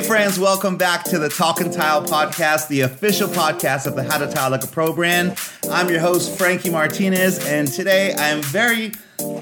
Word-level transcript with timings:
Hey, 0.00 0.06
friends, 0.06 0.38
welcome 0.40 0.78
back 0.78 1.04
to 1.04 1.18
the 1.18 1.28
Talking 1.28 1.70
Tile 1.70 2.02
podcast, 2.02 2.68
the 2.68 2.80
official 2.80 3.28
podcast 3.28 3.84
of 3.86 3.96
the 3.96 4.02
How 4.02 4.16
to 4.16 4.26
Tile 4.26 4.50
Like 4.50 4.64
a 4.64 4.66
Pro 4.66 4.94
brand. 4.94 5.38
I'm 5.70 5.90
your 5.90 6.00
host, 6.00 6.38
Frankie 6.38 6.70
Martinez, 6.70 7.46
and 7.46 7.68
today 7.68 8.14
I 8.14 8.28
am 8.28 8.40
very 8.40 8.92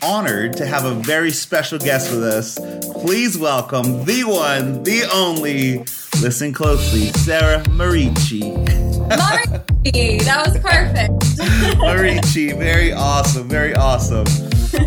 honored 0.02 0.56
to 0.56 0.66
have 0.66 0.84
a 0.84 0.94
very 0.94 1.30
special 1.30 1.78
guest 1.78 2.10
with 2.10 2.24
us. 2.24 2.58
Please 3.04 3.38
welcome 3.38 4.04
the 4.04 4.24
one, 4.24 4.82
the 4.82 5.04
only, 5.14 5.78
listen 6.20 6.52
closely, 6.52 7.06
Sara 7.12 7.62
Maurchie. 7.68 8.66
Maurchie, 9.10 10.24
that 10.24 10.44
was 10.44 10.58
perfect. 10.58 11.38
Maurchie, 11.78 12.58
very 12.58 12.92
awesome, 12.92 13.48
very 13.48 13.76
awesome. 13.76 14.26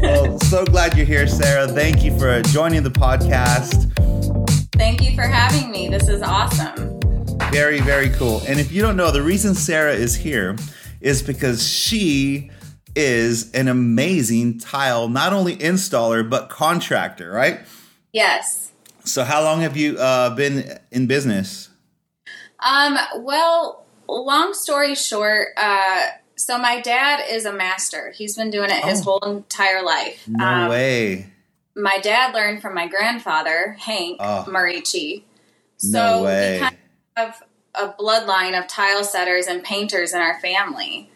Well, 0.01 0.39
so 0.41 0.63
glad 0.63 0.95
you're 0.95 1.07
here, 1.07 1.27
Sara. 1.27 1.67
Thank 1.67 2.03
you 2.03 2.17
for 2.17 2.41
joining 2.43 2.83
the 2.83 2.91
podcast. 2.91 3.91
Thank 4.81 5.03
you 5.03 5.13
for 5.13 5.21
having 5.21 5.69
me. 5.69 5.89
This 5.89 6.07
is 6.09 6.23
awesome. 6.23 6.99
Very, 7.51 7.81
very 7.81 8.09
cool. 8.09 8.41
And 8.47 8.59
if 8.59 8.71
you 8.71 8.81
don't 8.81 8.97
know, 8.97 9.11
the 9.11 9.21
reason 9.21 9.53
Sara 9.53 9.93
is 9.93 10.15
here 10.15 10.55
is 11.01 11.21
because 11.21 11.61
she 11.65 12.49
is 12.95 13.51
an 13.51 13.67
amazing 13.67 14.57
tile, 14.57 15.07
not 15.07 15.33
only 15.33 15.55
installer, 15.57 16.27
but 16.27 16.49
contractor, 16.49 17.29
right? 17.29 17.59
Yes. 18.11 18.71
So, 19.03 19.23
how 19.23 19.43
long 19.43 19.61
have 19.61 19.77
you 19.77 19.99
uh, 19.99 20.33
been 20.33 20.79
in 20.89 21.05
business? 21.05 21.69
Um, 22.59 22.97
well, 23.19 23.85
long 24.09 24.55
story 24.55 24.95
short, 24.95 25.49
uh, 25.57 26.07
so 26.35 26.57
my 26.57 26.81
dad 26.81 27.23
is 27.29 27.45
a 27.45 27.53
master. 27.53 28.11
He's 28.17 28.35
been 28.35 28.49
doing 28.49 28.71
it 28.71 28.83
his 28.83 29.01
Oh. 29.01 29.19
whole 29.21 29.35
entire 29.37 29.83
life. 29.83 30.23
No 30.27 30.43
Um, 30.43 30.69
way. 30.69 31.27
My 31.75 31.99
dad 31.99 32.33
learned 32.33 32.61
from 32.61 32.75
my 32.75 32.87
grandfather, 32.87 33.75
Hank 33.79 34.17
ah. 34.19 34.43
Oh. 34.47 34.51
Maurchie. 34.51 35.23
So 35.77 35.89
No 35.91 36.23
way. 36.23 36.53
we 36.55 36.59
kind 36.59 36.77
of 37.17 37.23
have 37.25 37.43
a 37.75 37.93
bloodline 38.01 38.57
of 38.59 38.67
tile 38.67 39.03
setters 39.03 39.47
and 39.47 39.63
painters 39.63 40.13
in 40.13 40.19
our 40.21 40.39
family. 40.41 41.09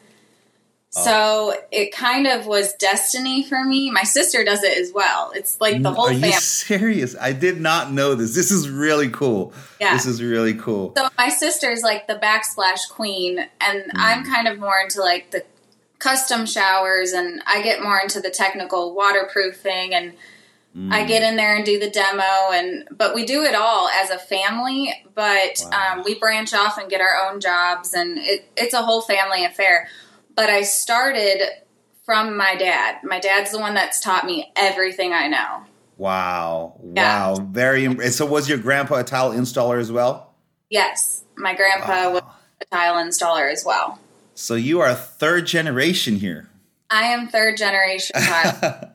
Oh. 0.98 1.04
So 1.04 1.54
it 1.74 1.92
kind 1.92 2.26
of 2.26 2.46
was 2.48 2.72
destiny 2.76 3.44
for 3.44 3.64
me. 3.66 3.92
My 3.92 4.04
sister 4.04 4.46
does 4.46 4.64
it 4.64 4.78
as 4.78 4.94
well. 4.94 5.34
It's 5.36 5.60
like 5.60 5.84
the 5.84 5.92
mm, 5.92 5.96
whole 5.96 6.06
Are 6.08 6.14
you 6.14 6.22
family. 6.22 6.38
serious? 6.38 7.16
I 7.20 7.34
did 7.34 7.60
not 7.60 7.92
know 7.92 8.16
this. 8.16 8.34
This 8.34 8.50
is 8.50 8.70
really 8.70 9.10
cool. 9.10 9.52
Yeah. 9.82 9.94
This 9.94 10.06
is 10.06 10.24
really 10.24 10.54
cool. 10.54 10.94
So 10.96 11.10
my 11.18 11.28
sister's 11.28 11.82
like 11.84 12.08
the 12.08 12.16
backsplash 12.16 12.88
queen, 12.90 13.40
and 13.60 13.84
Mm. 13.84 13.90
I'm 13.96 14.24
kind 14.26 14.48
of 14.48 14.58
more 14.58 14.80
into 14.82 15.02
like 15.02 15.32
the 15.32 15.44
custom 16.00 16.46
showers, 16.46 17.12
and 17.12 17.42
I 17.46 17.62
get 17.62 17.84
more 17.84 18.00
into 18.00 18.22
the 18.22 18.30
technical 18.30 18.96
waterproofing, 18.96 19.94
and 19.94 20.14
Mm. 20.76 20.92
I 20.92 21.06
get 21.06 21.24
in 21.24 21.38
there 21.38 21.56
and 21.56 21.66
do 21.66 21.80
the 21.80 21.90
demo, 21.90 22.52
and 22.52 22.88
but 22.92 23.16
we 23.16 23.26
do 23.26 23.44
it 23.44 23.56
all 23.56 23.88
as 23.88 24.10
a 24.10 24.18
family. 24.18 24.94
But 25.14 25.62
Wow. 25.72 25.94
um, 25.98 26.04
we 26.04 26.16
branch 26.20 26.54
off 26.54 26.78
and 26.78 26.90
get 26.90 27.00
our 27.00 27.30
own 27.30 27.40
jobs, 27.40 27.94
and 27.94 28.18
it, 28.18 28.50
it's 28.58 28.74
a 28.74 28.82
whole 28.82 29.02
family 29.02 29.46
affair. 29.46 29.88
But 30.36 30.50
I 30.50 30.64
started 30.64 31.42
from 32.06 32.36
my 32.36 32.56
dad. 32.56 32.98
My 33.04 33.20
dad's 33.20 33.52
the 33.52 33.60
one 33.60 33.74
that's 33.74 34.02
taught 34.02 34.26
me 34.26 34.52
everything 34.58 35.14
I 35.14 35.28
know. 35.28 35.64
Wow. 35.98 36.74
Yeah. 36.94 37.30
Wow. 37.30 37.36
Very. 37.52 37.86
Im- 37.86 38.02
so, 38.12 38.26
was 38.26 38.50
your 38.50 38.58
grandpa 38.58 38.96
a 38.96 39.04
tile 39.06 39.32
installer 39.32 39.80
as 39.80 39.92
well? 39.94 40.34
Yes, 40.70 41.24
my 41.38 41.54
grandpa 41.56 42.12
was 42.12 42.24
a 42.60 42.66
tile 42.66 42.96
installer 42.96 43.50
as 43.50 43.64
well. 43.66 44.00
So, 44.34 44.56
you 44.56 44.82
are 44.82 44.94
third 44.94 45.46
generation 45.48 46.18
here. 46.18 46.50
I 46.90 47.04
am 47.06 47.30
third 47.30 47.56
generation 47.58 48.20
tile. 48.22 48.92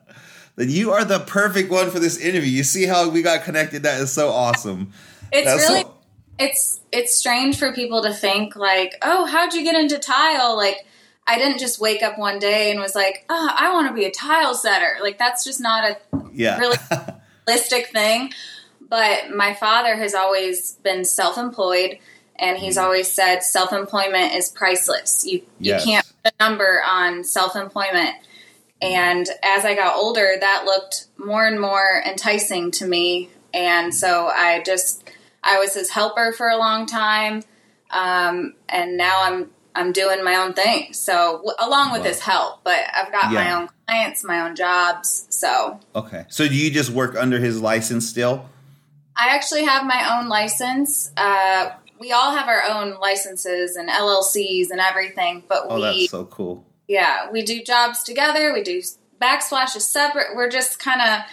then 0.55 0.69
you 0.69 0.91
are 0.91 1.05
the 1.05 1.19
perfect 1.19 1.71
one 1.71 1.89
for 1.89 1.99
this 1.99 2.17
interview. 2.17 2.49
You 2.49 2.63
see 2.63 2.85
how 2.85 3.09
we 3.09 3.21
got 3.21 3.43
connected? 3.43 3.83
That 3.83 4.01
is 4.01 4.11
so 4.11 4.29
awesome. 4.29 4.93
It's 5.31 5.45
That's 5.45 5.69
really 5.69 5.83
so- 5.83 5.93
it's 6.39 6.79
it's 6.91 7.15
strange 7.15 7.57
for 7.57 7.71
people 7.73 8.01
to 8.03 8.13
think 8.13 8.55
like, 8.55 8.95
"Oh, 9.01 9.25
how'd 9.25 9.53
you 9.53 9.63
get 9.63 9.75
into 9.75 9.99
tile?" 9.99 10.57
Like 10.57 10.85
I 11.27 11.37
didn't 11.37 11.59
just 11.59 11.79
wake 11.79 12.01
up 12.01 12.17
one 12.17 12.39
day 12.39 12.71
and 12.71 12.79
was 12.79 12.95
like, 12.95 13.25
"Oh, 13.29 13.49
I 13.55 13.71
want 13.73 13.87
to 13.87 13.93
be 13.93 14.05
a 14.05 14.11
tile 14.11 14.55
setter." 14.55 14.97
Like 15.01 15.17
that's 15.17 15.43
just 15.43 15.61
not 15.61 15.83
a 15.83 15.97
yeah. 16.33 16.57
really 16.57 16.77
realistic 17.47 17.87
thing. 17.87 18.31
But 18.89 19.33
my 19.33 19.53
father 19.53 19.95
has 19.95 20.13
always 20.13 20.73
been 20.83 21.05
self-employed 21.05 21.97
and 22.37 22.57
he's 22.57 22.75
mm-hmm. 22.75 22.85
always 22.85 23.09
said 23.09 23.41
self-employment 23.41 24.33
is 24.33 24.49
priceless. 24.49 25.25
You 25.25 25.43
Yes. 25.59 25.85
you 25.85 25.93
can't 25.93 26.13
put 26.23 26.33
a 26.37 26.43
number 26.43 26.81
on 26.85 27.23
self-employment. 27.23 28.15
And 28.81 29.27
as 29.43 29.63
I 29.65 29.75
got 29.75 29.95
older, 29.95 30.33
that 30.39 30.63
looked 30.65 31.05
more 31.17 31.45
and 31.45 31.59
more 31.59 32.01
enticing 32.05 32.71
to 32.71 32.87
me. 32.87 33.29
And 33.53 33.93
so 33.93 34.27
I 34.27 34.63
just, 34.63 35.07
I 35.43 35.59
was 35.59 35.73
his 35.73 35.89
helper 35.91 36.31
for 36.35 36.49
a 36.49 36.57
long 36.57 36.85
time. 36.87 37.43
Um, 37.91 38.55
and 38.69 38.97
now 38.97 39.21
I'm, 39.23 39.51
I'm 39.75 39.91
doing 39.91 40.23
my 40.23 40.35
own 40.35 40.53
thing. 40.53 40.93
So 40.93 41.33
w- 41.37 41.53
along 41.59 41.91
with 41.91 42.01
Wow. 42.01 42.07
his 42.07 42.19
help, 42.21 42.63
but 42.63 42.79
I've 42.93 43.11
got 43.11 43.31
my 43.31 43.51
own 43.53 43.69
clients, 43.87 44.23
my 44.23 44.41
own 44.41 44.55
jobs. 44.55 45.27
So 45.29 45.79
okay. 45.95 46.25
So, 46.29 46.47
do 46.47 46.55
you 46.55 46.71
just 46.71 46.89
work 46.89 47.15
under 47.15 47.39
his 47.39 47.61
license 47.61 48.07
still? 48.07 48.49
I 49.15 49.35
actually 49.35 49.65
have 49.65 49.85
my 49.85 50.17
own 50.19 50.27
license. 50.29 51.11
Uh, 51.15 51.71
we 51.99 52.11
all 52.11 52.35
have 52.35 52.47
our 52.47 52.63
own 52.63 52.99
licenses 52.99 53.75
and 53.75 53.89
LLCs 53.89 54.71
and 54.71 54.79
everything, 54.79 55.43
but 55.47 55.65
Oh, 55.69 55.75
we, 55.75 55.81
that's 55.81 56.09
so 56.11 56.25
cool. 56.25 56.65
Yeah, 56.91 57.31
we 57.31 57.41
do 57.41 57.63
jobs 57.63 58.03
together. 58.03 58.51
We 58.51 58.63
do 58.63 58.81
backsplash 59.21 59.77
is 59.77 59.89
separate. 59.89 60.35
We're 60.35 60.49
just 60.49 60.77
kind 60.77 61.01
of 61.01 61.25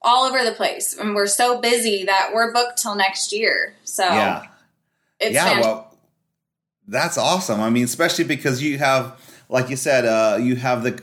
all 0.00 0.24
over 0.24 0.42
the 0.42 0.52
place, 0.52 0.96
and 0.96 1.14
we're 1.14 1.26
so 1.26 1.60
busy 1.60 2.04
that 2.04 2.30
we're 2.32 2.50
booked 2.50 2.80
till 2.80 2.94
next 2.94 3.30
year. 3.30 3.74
So 3.84 4.04
yeah. 4.04 4.46
it's 5.20 5.34
yeah. 5.34 5.44
fantastic. 5.44 5.64
Well, 5.66 5.98
that's 6.88 7.18
awesome. 7.18 7.60
I 7.60 7.68
mean, 7.68 7.84
especially 7.84 8.24
because 8.24 8.62
you 8.62 8.78
have, 8.78 9.20
like 9.50 9.68
you 9.68 9.76
said, 9.76 10.06
uh, 10.06 10.38
you 10.38 10.56
have 10.56 10.82
the 10.82 10.98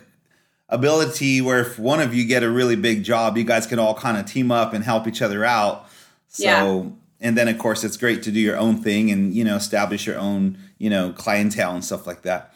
ability 0.68 1.40
where 1.42 1.60
if 1.60 1.78
one 1.78 2.00
of 2.02 2.16
you 2.16 2.26
get 2.26 2.42
a 2.42 2.50
really 2.50 2.76
big 2.76 3.04
job, 3.04 3.38
you 3.38 3.44
guys 3.44 3.68
can 3.68 3.78
all 3.78 3.94
kind 3.94 4.18
of 4.18 4.26
team 4.26 4.52
up 4.52 4.74
and 4.74 4.84
help 4.84 5.08
each 5.08 5.22
other 5.22 5.46
out. 5.46 5.88
So, 6.30 6.44
Yeah. 6.46 6.84
and 7.20 7.38
then 7.38 7.48
of 7.48 7.60
course 7.60 7.84
it's 7.84 7.98
great 7.98 8.24
to 8.24 8.32
do 8.32 8.40
your 8.40 8.58
own 8.58 8.82
thing 8.82 9.12
and 9.12 9.34
you 9.34 9.44
know 9.44 9.58
establish 9.58 10.08
your 10.08 10.18
own 10.18 10.58
you 10.78 10.90
know 10.90 11.12
clientele 11.12 11.76
and 11.76 11.86
stuff 11.86 12.08
like 12.08 12.24
that. 12.24 12.51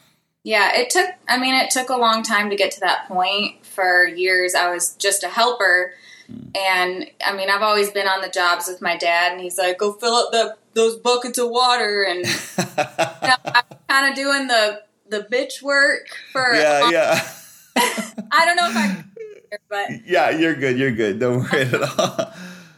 Yeah, 0.46 0.76
it 0.76 0.90
took, 0.90 1.10
I 1.28 1.38
mean, 1.38 1.56
it 1.56 1.70
took 1.70 1.88
a 1.88 1.96
long 1.96 2.22
time 2.22 2.50
to 2.50 2.56
get 2.56 2.70
to 2.70 2.80
that 2.80 3.08
point. 3.08 3.66
For 3.66 4.06
years, 4.06 4.54
I 4.54 4.72
was 4.72 4.94
just 4.94 5.24
a 5.24 5.28
helper. 5.28 5.92
Hmm. 6.28 6.48
And 6.54 7.10
I 7.26 7.34
mean, 7.34 7.50
I've 7.50 7.62
always 7.62 7.90
been 7.90 8.06
on 8.06 8.20
the 8.20 8.28
jobs 8.28 8.68
with 8.68 8.80
my 8.80 8.96
dad, 8.96 9.32
and 9.32 9.40
he's 9.40 9.58
like, 9.58 9.76
go 9.76 9.94
fill 9.94 10.14
up 10.14 10.30
the, 10.30 10.56
those 10.74 10.98
buckets 10.98 11.38
of 11.38 11.50
water. 11.50 12.06
And 12.08 12.20
you 12.58 12.64
know, 12.76 13.36
I'm 13.44 13.64
kind 13.88 14.08
of 14.08 14.14
doing 14.14 14.46
the, 14.46 14.82
the 15.08 15.26
bitch 15.28 15.62
work 15.62 16.10
for, 16.30 16.54
yeah, 16.54 16.90
yeah, 16.90 17.28
I 18.30 18.44
don't 18.44 18.54
know 18.54 18.70
if 18.70 18.76
I, 18.76 19.04
but 19.68 19.90
yeah. 20.06 20.30
You're 20.30 20.54
good. 20.54 20.78
You're 20.78 20.92
good. 20.92 21.18
Don't 21.18 21.38
worry 21.40 21.62
at 21.62 21.74
all. 21.74 22.32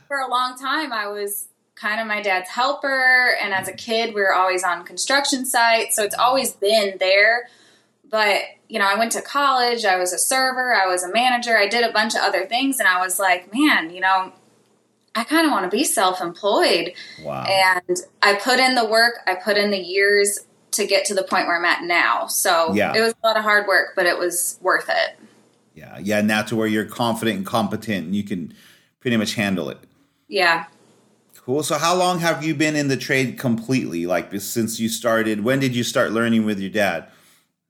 for 0.07 0.21
a 0.21 0.31
long 0.31 0.57
time, 0.59 0.91
I 0.91 1.09
was 1.09 1.49
kind 1.75 2.01
of 2.01 2.07
my 2.07 2.23
dad's 2.23 2.49
helper. 2.49 3.37
And 3.43 3.53
as 3.53 3.69
a 3.69 3.75
kid, 3.75 4.15
we 4.15 4.23
were 4.23 4.35
always 4.35 4.65
on 4.65 4.87
construction 4.87 5.45
sites. 5.45 5.97
So 5.97 6.03
it's 6.03 6.17
always 6.17 6.53
been 6.53 6.97
there. 6.99 7.49
But, 8.11 8.41
you 8.69 8.79
know, 8.79 8.87
I 8.87 8.99
went 8.99 9.13
to 9.13 9.23
college, 9.23 9.85
I 9.85 9.97
was 9.97 10.13
a 10.13 10.19
server, 10.19 10.73
I 10.75 10.87
was 10.87 11.03
a 11.05 11.13
manager, 11.13 11.57
I 11.57 11.69
did 11.69 11.85
a 11.85 11.93
bunch 11.93 12.15
of 12.15 12.21
other 12.23 12.47
things. 12.47 12.79
And 12.79 12.89
I 12.89 13.01
was 13.01 13.19
like, 13.19 13.53
man, 13.53 13.91
you 13.91 14.01
know, 14.01 14.33
I 15.15 15.25
kind 15.25 15.47
of 15.47 15.53
want 15.53 15.71
to 15.71 15.77
be 15.77 15.85
self 15.85 16.21
employed. 16.21 16.93
wow. 17.23 17.45
And 17.45 17.99
I 18.23 18.35
put 18.35 18.59
in 18.61 18.75
the 18.75 18.85
work, 18.87 19.15
I 19.27 19.35
put 19.35 19.57
in 19.59 19.71
the 19.71 19.79
years 19.79 20.39
to 20.73 20.87
get 20.87 21.05
to 21.07 21.15
the 21.15 21.23
point 21.23 21.47
where 21.47 21.57
I'm 21.59 21.65
at 21.65 21.83
now. 21.83 22.27
So 22.29 22.73
Yeah. 22.75 22.95
it 22.97 23.01
was 23.01 23.15
a 23.23 23.27
lot 23.27 23.37
of 23.37 23.43
hard 23.43 23.67
work, 23.67 23.95
but 23.97 24.07
it 24.07 24.19
was 24.19 24.59
worth 24.61 24.89
it. 24.89 25.19
yeah, 25.75 25.99
yeah. 26.01 26.21
Now 26.21 26.43
to 26.43 26.57
where 26.57 26.67
you're 26.67 26.85
confident 26.85 27.37
and 27.39 27.47
competent, 27.47 28.07
and 28.07 28.15
you 28.17 28.23
can 28.23 28.53
pretty 29.01 29.17
much 29.17 29.35
handle 29.35 29.71
it. 29.71 29.79
Yeah. 30.29 30.67
Cool. 31.45 31.63
So, 31.63 31.79
how 31.79 31.95
long 31.95 32.19
have 32.21 32.45
you 32.45 32.55
been 32.55 32.77
in 32.77 32.89
the 32.89 32.97
trade 32.97 33.39
completely? 33.39 34.05
Like 34.07 34.33
since 34.41 34.79
you 34.79 34.89
started? 34.89 35.43
When 35.45 35.59
did 35.61 35.75
you 35.75 35.83
start 35.85 36.13
learning 36.13 36.45
with 36.45 36.59
your 36.61 36.71
dad? 36.71 37.07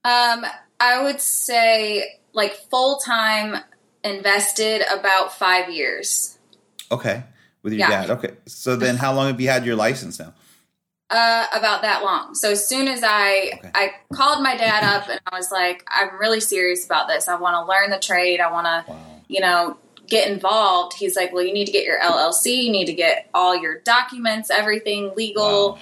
Um, 0.09 0.47
I 0.81 1.03
would 1.03 1.21
say 1.21 2.21
like 2.33 2.55
full 2.71 2.99
time 2.99 3.57
invested 4.05 4.83
about 4.93 5.37
five 5.37 5.71
years. 5.71 6.39
Okay, 6.91 7.25
with 7.63 7.73
your 7.75 7.81
Yeah. 7.81 8.07
dad. 8.07 8.11
Okay. 8.11 8.31
So 8.47 8.77
then, 8.77 8.97
how 8.97 9.13
long 9.13 9.27
have 9.27 9.41
you 9.41 9.49
had 9.49 9.67
your 9.67 9.77
license 9.77 10.19
now? 10.19 10.33
Uh, 11.11 11.47
about 11.55 11.83
that 11.83 12.03
long. 12.03 12.35
So 12.35 12.51
as 12.51 12.67
soon 12.69 12.87
as 12.87 13.03
I 13.03 13.53
Okay. 13.59 13.71
I 13.75 13.93
called 14.15 14.43
my 14.43 14.57
dad 14.57 14.85
up 14.85 15.09
and 15.09 15.21
I 15.31 15.37
was 15.37 15.51
like, 15.51 15.83
I'm 15.89 16.19
really 16.19 16.41
serious 16.41 16.85
about 16.85 17.09
this. 17.09 17.29
I 17.29 17.35
want 17.37 17.55
to 17.55 17.65
learn 17.71 17.91
the 17.91 17.99
trade. 17.99 18.41
I 18.41 18.51
want 18.53 18.67
to, 18.67 18.85
Wow. 18.93 19.23
you 19.27 19.41
know, 19.41 19.79
get 20.07 20.29
involved. 20.31 20.95
He's 20.99 21.17
like, 21.17 21.33
well, 21.33 21.45
you 21.45 21.53
need 21.53 21.65
to 21.67 21.73
get 21.73 21.85
your 21.85 21.99
LLC. 21.99 22.63
You 22.65 22.71
need 22.73 22.87
to 22.87 22.93
get 22.95 23.29
all 23.35 23.57
your 23.57 23.81
documents, 23.81 24.51
everything 24.51 25.15
legal, 25.17 25.73
Wow. 25.73 25.79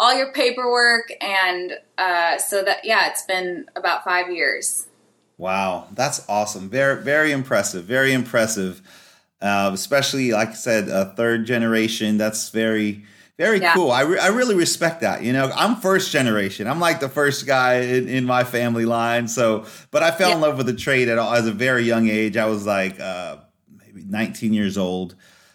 All 0.00 0.14
your 0.16 0.32
paperwork, 0.32 1.12
and 1.20 1.74
uh, 1.98 2.38
so 2.38 2.64
that 2.64 2.78
yeah, 2.84 3.08
it's 3.10 3.22
been 3.22 3.66
about 3.76 4.02
five 4.02 4.32
years. 4.32 4.86
Wow, 5.38 5.86
that's 5.92 6.24
awesome. 6.28 6.68
Very, 6.68 7.02
very 7.02 7.30
impressive. 7.32 7.84
Very 7.84 8.12
impressive. 8.12 8.82
uh, 9.42 9.70
especially 9.72 10.32
like 10.32 10.50
I 10.50 10.52
said, 10.54 10.88
a 10.88 11.14
third 11.16 11.46
generation. 11.46 12.18
That's 12.18 12.50
very 12.50 13.04
very 13.38 13.58
Yeah. 13.58 13.72
cool. 13.72 13.90
I, 13.90 14.02
re- 14.02 14.18
I 14.18 14.26
really 14.28 14.54
respect 14.54 15.00
that. 15.00 15.22
You 15.22 15.32
know, 15.32 15.50
I'm 15.56 15.76
first 15.76 16.12
generation. 16.12 16.66
I'm 16.66 16.78
like 16.78 17.00
the 17.00 17.08
first 17.08 17.46
guy 17.46 17.76
in, 17.76 18.06
in 18.06 18.24
my 18.26 18.44
family 18.44 18.84
line. 18.84 19.28
So, 19.28 19.64
but 19.90 20.02
I 20.02 20.10
fell 20.10 20.32
in 20.32 20.42
love 20.42 20.58
with 20.58 20.66
the 20.66 20.74
trade 20.74 21.08
at 21.08 21.16
all, 21.16 21.32
as 21.32 21.46
a 21.46 21.52
very 21.52 21.84
young 21.84 22.06
age. 22.10 22.36
I 22.36 22.44
was 22.44 22.66
like 22.66 23.00
uh, 23.00 23.38
maybe 23.78 24.04
19 24.06 24.52
years 24.52 24.76
old 24.76 25.14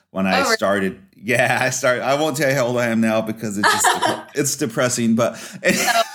when 0.09 0.25
I 0.25 0.41
Oh, 0.41 0.45
started. 0.53 0.99
Yeah, 1.25 1.57
I 1.59 1.71
started. 1.71 2.03
I 2.03 2.21
won't 2.21 2.37
tell 2.37 2.49
you 2.49 2.55
how 2.55 2.67
old 2.67 2.77
I 2.77 2.85
am 2.89 3.01
now 3.01 3.19
because 3.19 3.57
it's 3.57 3.67
just 3.67 3.87
it's 4.35 4.55
depressing. 4.55 5.15
But 5.15 5.33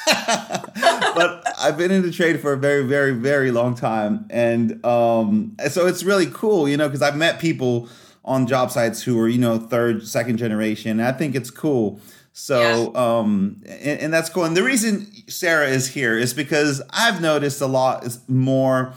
but 0.07 1.53
I've 1.59 1.77
been 1.77 1.91
in 1.91 2.03
the 2.03 2.13
trade 2.13 2.41
for 2.41 2.53
a 2.53 2.57
very 2.57 2.87
very 2.87 3.11
very 3.11 3.51
long 3.51 3.75
time, 3.75 4.27
and 4.31 4.85
um, 4.87 5.57
so 5.69 5.89
it's 5.89 6.05
really 6.05 6.27
cool, 6.27 6.69
you 6.69 6.77
know, 6.77 6.87
because 6.87 7.03
I've 7.03 7.17
met 7.17 7.41
people 7.41 7.89
on 8.25 8.47
job 8.47 8.71
sites 8.71 9.03
who 9.03 9.19
are 9.19 9.27
you 9.27 9.39
know 9.39 9.59
third 9.59 10.07
second 10.07 10.37
generation. 10.37 11.01
And 11.01 11.03
I 11.03 11.11
think 11.11 11.35
it's 11.35 11.51
cool. 11.51 11.99
So 12.33 12.95
um, 12.95 13.63
and, 13.67 14.01
and 14.01 14.15
that's 14.15 14.29
cool. 14.29 14.45
And 14.45 14.57
the 14.57 14.63
reason 14.63 15.11
Sara 15.27 15.67
is 15.67 15.89
here 15.89 16.17
is 16.17 16.33
because 16.35 16.81
I've 16.91 17.21
noticed 17.21 17.61
a 17.61 17.67
lot 17.67 18.07
is 18.07 18.21
more 18.29 18.95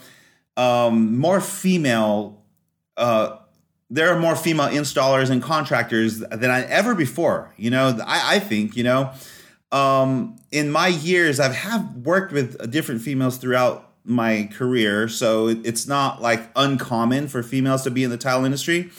um, 0.57 1.17
more 1.17 1.41
female. 1.41 2.43
Uh, 2.95 3.37
there 3.95 4.09
are 4.13 4.19
more 4.19 4.35
female 4.35 4.67
installers 4.69 5.29
and 5.29 5.41
contractors 5.41 6.19
than 6.19 6.49
I 6.49 6.61
ever 6.63 6.95
before. 6.95 7.53
You 7.57 7.69
know, 7.69 7.85
I, 8.05 8.35
I 8.35 8.39
think 8.39 8.75
you 8.75 8.83
know. 8.83 9.11
Um, 9.71 10.35
in 10.51 10.69
my 10.71 10.87
years, 10.87 11.39
I've 11.39 11.55
have 11.55 11.95
worked 11.97 12.31
with 12.31 12.69
different 12.69 13.01
females 13.01 13.37
throughout 13.37 13.89
my 14.05 14.49
career, 14.53 15.07
so 15.07 15.47
it- 15.47 15.65
it's 15.65 15.87
not 15.87 16.21
like 16.21 16.41
uncommon 16.55 17.27
for 17.27 17.41
females 17.41 17.81
to 17.83 17.91
be 17.91 18.03
in 18.03 18.11
the 18.11 18.17
tile 18.17 18.45
industry. 18.45 18.91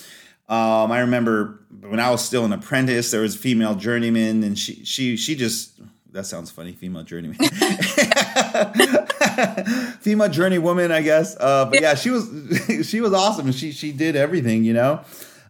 Um, 0.48 0.90
I 0.90 1.00
remember 1.00 1.60
when 1.80 2.00
I 2.00 2.10
was 2.10 2.24
still 2.24 2.44
an 2.44 2.52
apprentice, 2.52 3.10
there 3.12 3.20
was 3.20 3.34
a 3.36 3.38
female 3.38 3.74
journeyman, 3.76 4.42
and 4.42 4.58
she 4.58 4.84
she 4.84 5.16
she 5.16 5.34
just 5.36 5.80
that 6.12 6.26
sounds 6.26 6.50
funny, 6.50 6.72
female 6.72 7.02
journeyman, 7.04 7.36
female 10.00 10.28
journey 10.28 10.58
woman, 10.58 10.92
I 10.92 11.02
guess. 11.02 11.36
Uh, 11.38 11.66
but 11.66 11.80
yeah, 11.80 11.94
she 11.94 12.10
was 12.10 12.28
she 12.88 13.00
was 13.00 13.12
awesome. 13.12 13.50
She 13.52 13.72
she 13.72 13.92
did 13.92 14.16
everything, 14.16 14.64
you 14.64 14.72
know. 14.72 15.00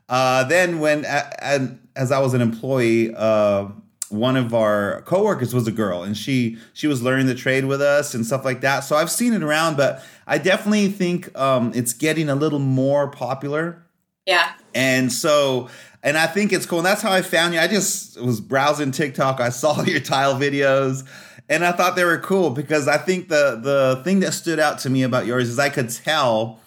Uh, 0.09 0.45
then 0.45 0.81
when 0.81 1.05
and 1.05 1.81
as 1.97 2.13
I 2.13 2.19
was 2.19 2.35
an 2.35 2.41
employee, 2.41 3.15
uh, 3.15 3.69
one 4.11 4.37
of 4.37 4.55
our 4.55 5.03
coworkers 5.03 5.55
was 5.55 5.67
a 5.67 5.73
girl, 5.73 6.03
and 6.03 6.17
she 6.17 6.59
she 6.73 6.87
was 6.87 7.03
learning 7.03 7.27
the 7.27 7.35
trade 7.35 7.65
with 7.65 7.81
us 7.81 8.15
and 8.15 8.25
stuff 8.25 8.45
like 8.45 8.61
that. 8.61 8.81
So 8.81 8.97
I've 8.97 9.11
seen 9.11 9.33
it 9.33 9.43
around, 9.43 9.77
but 9.77 10.03
I 10.27 10.39
definitely 10.39 10.89
think 10.89 11.37
um, 11.39 11.73
it's 11.75 11.93
getting 11.93 12.29
a 12.29 12.35
little 12.35 12.59
more 12.59 13.09
popular. 13.09 13.85
Yeah. 14.27 14.53
And 14.75 15.13
so, 15.13 15.69
and 16.03 16.17
I 16.17 16.27
think 16.27 16.53
it's 16.53 16.67
cool. 16.67 16.79
And 16.79 16.87
that's 16.87 17.03
how 17.03 17.13
I 17.13 17.23
found 17.23 17.55
you. 17.55 17.61
I 17.61 17.67
just 17.67 18.21
was 18.21 18.41
browsing 18.41 18.91
TikTok. 18.91 19.41
I 19.41 19.51
saw 19.51 19.83
your 19.85 20.01
tile 20.01 20.35
videos 20.35 21.07
and 21.49 21.65
I 21.65 21.73
thought 21.73 21.97
they 21.97 22.05
were 22.05 22.19
cool 22.19 22.51
because 22.51 22.89
I 22.89 22.99
think 22.99 23.29
the 23.29 23.59
the 23.63 24.03
thing 24.05 24.21
that 24.21 24.33
stood 24.33 24.59
out 24.59 24.79
to 24.81 24.91
me 24.91 25.03
about 25.03 25.27
yours 25.27 25.49
is 25.49 25.59
I 25.59 25.69
could 25.69 25.91
tell 25.91 26.61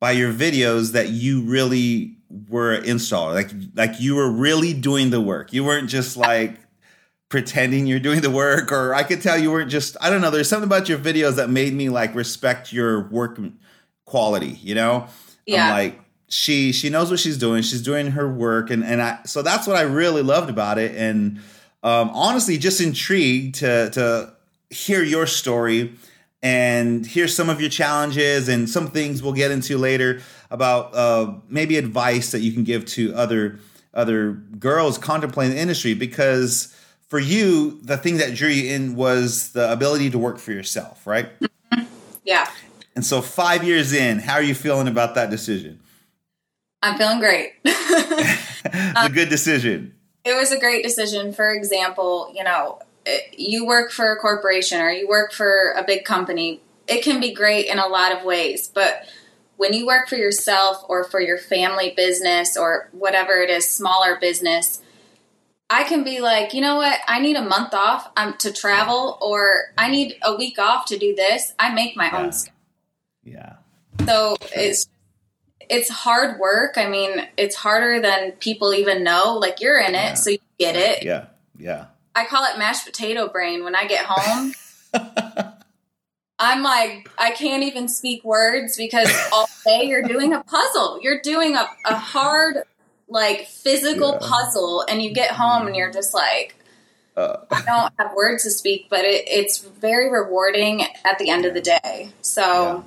by 0.00 0.12
your 0.12 0.32
videos 0.32 0.92
that 0.92 1.08
you 1.08 1.42
really 1.42 2.16
were 2.48 2.74
an 2.74 2.84
installer. 2.84 3.34
Like 3.34 3.50
like 3.74 4.00
you 4.00 4.14
were 4.14 4.30
really 4.30 4.72
doing 4.72 5.10
the 5.10 5.20
work. 5.20 5.52
You 5.52 5.64
weren't 5.64 5.88
just 5.88 6.16
like 6.16 6.58
pretending 7.28 7.86
you're 7.86 8.00
doing 8.00 8.22
the 8.22 8.30
work 8.30 8.72
or 8.72 8.94
I 8.94 9.02
could 9.02 9.20
tell 9.20 9.38
you 9.38 9.50
weren't 9.50 9.70
just 9.70 9.96
I 10.00 10.08
don't 10.10 10.20
know, 10.20 10.30
there's 10.30 10.48
something 10.48 10.68
about 10.68 10.88
your 10.88 10.98
videos 10.98 11.36
that 11.36 11.50
made 11.50 11.74
me 11.74 11.88
like 11.88 12.14
respect 12.14 12.72
your 12.72 13.08
work 13.08 13.38
quality, 14.06 14.58
you 14.62 14.74
know? 14.74 15.06
Yeah. 15.44 15.66
I'm 15.66 15.70
like 15.72 16.00
she 16.28 16.72
she 16.72 16.90
knows 16.90 17.10
what 17.10 17.18
she's 17.18 17.38
doing. 17.38 17.62
She's 17.62 17.82
doing 17.82 18.12
her 18.12 18.28
work, 18.28 18.70
and 18.70 18.84
and 18.84 19.00
I 19.00 19.18
so 19.24 19.42
that's 19.42 19.66
what 19.66 19.76
I 19.76 19.82
really 19.82 20.22
loved 20.22 20.50
about 20.50 20.78
it. 20.78 20.94
And 20.94 21.40
um, 21.82 22.10
honestly, 22.12 22.58
just 22.58 22.80
intrigued 22.80 23.56
to 23.56 23.90
to 23.90 24.32
hear 24.70 25.02
your 25.02 25.26
story 25.26 25.94
and 26.42 27.06
hear 27.06 27.26
some 27.26 27.48
of 27.48 27.60
your 27.60 27.70
challenges 27.70 28.48
and 28.48 28.68
some 28.68 28.88
things 28.88 29.22
we'll 29.22 29.32
get 29.32 29.50
into 29.50 29.76
later 29.78 30.20
about 30.50 30.94
uh, 30.94 31.32
maybe 31.48 31.76
advice 31.76 32.30
that 32.32 32.40
you 32.40 32.52
can 32.52 32.64
give 32.64 32.84
to 32.86 33.14
other 33.14 33.58
other 33.94 34.32
girls 34.32 34.98
contemplating 34.98 35.54
the 35.54 35.60
industry 35.60 35.94
because 35.94 36.74
for 37.08 37.18
you 37.18 37.80
the 37.82 37.96
thing 37.96 38.18
that 38.18 38.34
drew 38.34 38.48
you 38.50 38.72
in 38.72 38.94
was 38.94 39.52
the 39.52 39.72
ability 39.72 40.10
to 40.10 40.18
work 40.18 40.38
for 40.38 40.52
yourself 40.52 41.06
right 41.06 41.30
Yeah. 42.22 42.48
and 42.94 43.04
so 43.04 43.22
five 43.22 43.64
years 43.64 43.92
in 43.92 44.18
how 44.20 44.34
are 44.34 44.42
you 44.42 44.54
feeling 44.54 44.86
about 44.86 45.14
that 45.14 45.30
decision 45.30 45.80
I'm 46.82 46.96
feeling 46.96 47.18
great. 47.18 47.54
it's 47.64 49.06
a 49.08 49.10
good 49.10 49.28
decision. 49.28 49.94
It 50.28 50.36
was 50.36 50.52
a 50.52 50.58
great 50.58 50.82
decision. 50.82 51.32
For 51.32 51.50
example, 51.52 52.32
you 52.34 52.44
know, 52.44 52.80
you 53.32 53.66
work 53.66 53.90
for 53.90 54.12
a 54.12 54.16
corporation 54.16 54.80
or 54.80 54.90
you 54.90 55.08
work 55.08 55.32
for 55.32 55.72
a 55.76 55.82
big 55.84 56.04
company. 56.04 56.60
It 56.86 57.02
can 57.02 57.20
be 57.20 57.32
great 57.32 57.66
in 57.66 57.78
a 57.78 57.86
lot 57.86 58.12
of 58.12 58.24
ways, 58.24 58.68
but 58.68 59.06
when 59.56 59.72
you 59.74 59.86
work 59.86 60.08
for 60.08 60.16
yourself 60.16 60.84
or 60.88 61.04
for 61.04 61.20
your 61.20 61.36
family 61.36 61.92
business 61.96 62.56
or 62.56 62.88
whatever 62.92 63.42
it 63.42 63.50
is, 63.50 63.68
smaller 63.68 64.16
business, 64.20 64.80
I 65.68 65.84
can 65.84 66.04
be 66.04 66.20
like, 66.20 66.54
you 66.54 66.60
know 66.60 66.76
what? 66.76 66.98
I 67.06 67.18
need 67.20 67.36
a 67.36 67.42
month 67.42 67.74
off 67.74 68.10
um, 68.16 68.34
to 68.38 68.52
travel, 68.52 69.18
or 69.20 69.72
I 69.76 69.90
need 69.90 70.16
a 70.22 70.36
week 70.36 70.58
off 70.58 70.86
to 70.86 70.98
do 70.98 71.14
this. 71.14 71.52
I 71.58 71.74
make 71.74 71.96
my 71.96 72.06
Yeah. 72.06 72.18
own 72.18 72.32
schedule. 72.32 72.54
Yeah. 73.24 73.52
So 74.06 74.36
it's 74.54 74.88
it's 75.68 75.88
hard 75.90 76.38
work. 76.38 76.74
I 76.76 76.88
mean, 76.88 77.26
it's 77.36 77.56
harder 77.56 78.00
than 78.00 78.32
people 78.32 78.74
even 78.74 79.04
know. 79.04 79.34
Like 79.38 79.60
you're 79.60 79.78
in 79.78 79.94
it, 79.94 79.94
Yeah. 79.94 80.14
so 80.14 80.30
you 80.30 80.38
get 80.58 80.76
it. 80.76 81.02
Yeah. 81.04 81.26
Yeah. 81.58 81.86
I 82.14 82.24
call 82.26 82.44
it 82.44 82.58
mashed 82.58 82.86
potato 82.86 83.28
brain 83.28 83.64
when 83.64 83.74
I 83.74 83.86
get 83.86 84.06
home. 84.08 84.52
I'm 86.40 86.62
like, 86.62 87.10
I 87.18 87.32
can't 87.32 87.64
even 87.64 87.88
speak 87.88 88.24
words 88.24 88.76
because 88.76 89.08
all 89.32 89.48
day 89.66 89.84
you're 89.84 90.06
doing 90.06 90.32
a 90.32 90.42
puzzle. 90.44 91.00
You're 91.02 91.20
doing 91.20 91.56
a, 91.56 91.68
a 91.84 91.96
hard, 91.96 92.58
like 93.08 93.46
physical 93.46 94.18
Yeah. 94.20 94.28
puzzle, 94.28 94.84
and 94.88 95.02
you 95.02 95.12
get 95.12 95.32
home 95.32 95.66
and 95.66 95.74
you're 95.74 95.92
just 95.92 96.14
like, 96.14 96.54
Uh, 97.16 97.38
I 97.50 97.62
don't 97.66 97.92
have 97.98 98.14
words 98.14 98.44
to 98.44 98.50
speak, 98.50 98.86
but 98.88 99.00
it, 99.00 99.24
it's 99.26 99.58
very 99.58 100.10
rewarding 100.10 100.82
at 101.04 101.18
the 101.18 101.30
end 101.30 101.44
of 101.44 101.54
the 101.54 101.60
day. 101.60 102.10
So, 102.20 102.84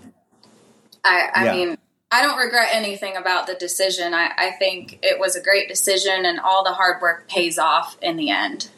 I, 1.04 1.30
I 1.36 1.44
Yeah. 1.46 1.52
mean, 1.54 1.78
I 2.12 2.22
don't 2.22 2.38
regret 2.38 2.70
anything 2.74 3.16
about 3.16 3.48
the 3.48 3.56
decision. 3.56 4.14
I, 4.14 4.32
I 4.38 4.52
think 4.52 5.00
it 5.02 5.20
was 5.20 5.36
a 5.36 5.42
great 5.42 5.68
decision, 5.70 6.26
and 6.26 6.40
all 6.40 6.64
the 6.64 6.74
hard 6.74 7.02
work 7.02 7.28
pays 7.30 7.58
off 7.58 7.98
in 8.02 8.18
the 8.18 8.30
end. 8.30 8.70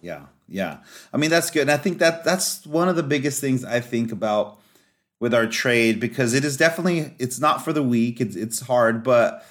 yeah. 0.00 0.26
Yeah. 0.50 0.78
I 1.12 1.18
mean, 1.18 1.28
that's 1.28 1.50
good. 1.50 1.60
And 1.62 1.70
I 1.70 1.76
think 1.76 1.98
that 1.98 2.24
that's 2.24 2.64
one 2.66 2.88
of 2.88 2.96
the 2.96 3.02
biggest 3.02 3.38
things 3.38 3.66
I 3.66 3.80
think 3.80 4.12
about 4.12 4.58
with 5.20 5.34
our 5.34 5.46
trade 5.46 6.00
because 6.00 6.32
it 6.32 6.42
is 6.42 6.56
definitely 6.56 7.12
it's 7.18 7.38
not 7.38 7.62
for 7.62 7.74
the 7.74 7.82
weak. 7.82 8.18
It's 8.18 8.34
it's 8.34 8.60
hard, 8.60 9.02
but 9.04 9.44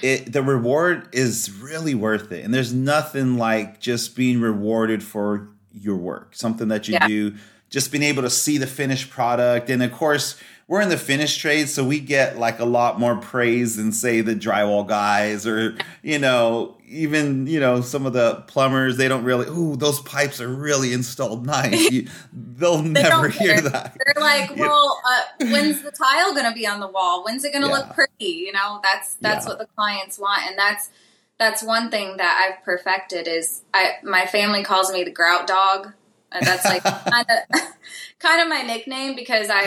it 0.00 0.32
the 0.32 0.42
reward 0.42 1.10
is 1.12 1.50
really 1.60 1.94
worth 1.94 2.32
it. 2.32 2.46
And 2.46 2.54
there's 2.54 2.72
nothing 2.72 3.36
like 3.36 3.78
just 3.78 4.16
being 4.16 4.40
rewarded 4.40 5.02
for 5.02 5.50
your 5.70 5.96
work, 5.96 6.34
something 6.34 6.68
that 6.68 6.88
you 6.88 6.94
Yeah. 6.94 7.06
do, 7.06 7.34
just 7.68 7.92
being 7.92 8.04
able 8.04 8.22
to 8.22 8.30
see 8.30 8.56
the 8.56 8.66
finished 8.66 9.10
product. 9.10 9.68
And 9.68 9.82
of 9.82 9.92
course, 9.92 10.40
we're 10.68 10.82
in 10.82 10.90
the 10.90 10.98
finished 10.98 11.40
trade, 11.40 11.68
so 11.68 11.82
we 11.82 11.98
get 11.98 12.38
like 12.38 12.58
a 12.60 12.64
lot 12.64 13.00
more 13.00 13.16
praise 13.16 13.76
than 13.76 13.90
say 13.90 14.20
the 14.20 14.34
drywall 14.36 14.86
guys 14.86 15.46
or 15.46 15.76
you 16.02 16.18
know 16.18 16.76
even 16.86 17.46
you 17.46 17.58
know 17.58 17.80
some 17.80 18.04
of 18.06 18.12
the 18.12 18.36
plumbers. 18.48 18.96
They 18.98 19.08
don't 19.08 19.24
really. 19.24 19.46
Ooh, 19.48 19.76
those 19.76 20.00
pipes 20.00 20.40
are 20.40 20.48
really 20.48 20.92
installed 20.92 21.46
nice. 21.46 21.90
You, 21.90 22.06
they'll 22.32 22.82
They 22.82 23.02
never 23.02 23.28
hear 23.28 23.60
that. 23.60 23.96
They're 23.98 24.22
like, 24.22 24.56
well, 24.56 25.00
uh, 25.08 25.46
when's 25.50 25.82
the 25.82 25.90
tile 25.90 26.32
going 26.34 26.44
to 26.46 26.52
be 26.54 26.66
on 26.66 26.80
the 26.80 26.86
wall? 26.88 27.24
When's 27.24 27.44
it 27.44 27.52
going 27.52 27.64
to 27.64 27.68
Yeah. 27.70 27.76
look 27.78 27.94
pretty? 27.94 28.26
You 28.26 28.52
know, 28.52 28.80
that's 28.82 29.14
that's 29.22 29.46
Yeah. 29.46 29.50
what 29.52 29.58
the 29.58 29.66
clients 29.74 30.18
want, 30.18 30.42
and 30.48 30.58
that's 30.58 30.90
that's 31.38 31.62
one 31.62 31.90
thing 31.90 32.16
that 32.18 32.50
I've 32.58 32.62
perfected. 32.64 33.26
Is 33.26 33.62
I 33.72 33.92
my 34.02 34.26
family 34.26 34.62
calls 34.64 34.92
me 34.92 35.02
the 35.02 35.10
grout 35.10 35.46
dog. 35.46 35.94
And 36.32 36.46
that's 36.46 36.64
like 36.64 36.82
kind 36.84 37.26
of 37.30 37.60
kind 38.18 38.42
of 38.42 38.48
my 38.48 38.62
nickname 38.62 39.14
because 39.16 39.48
I 39.50 39.60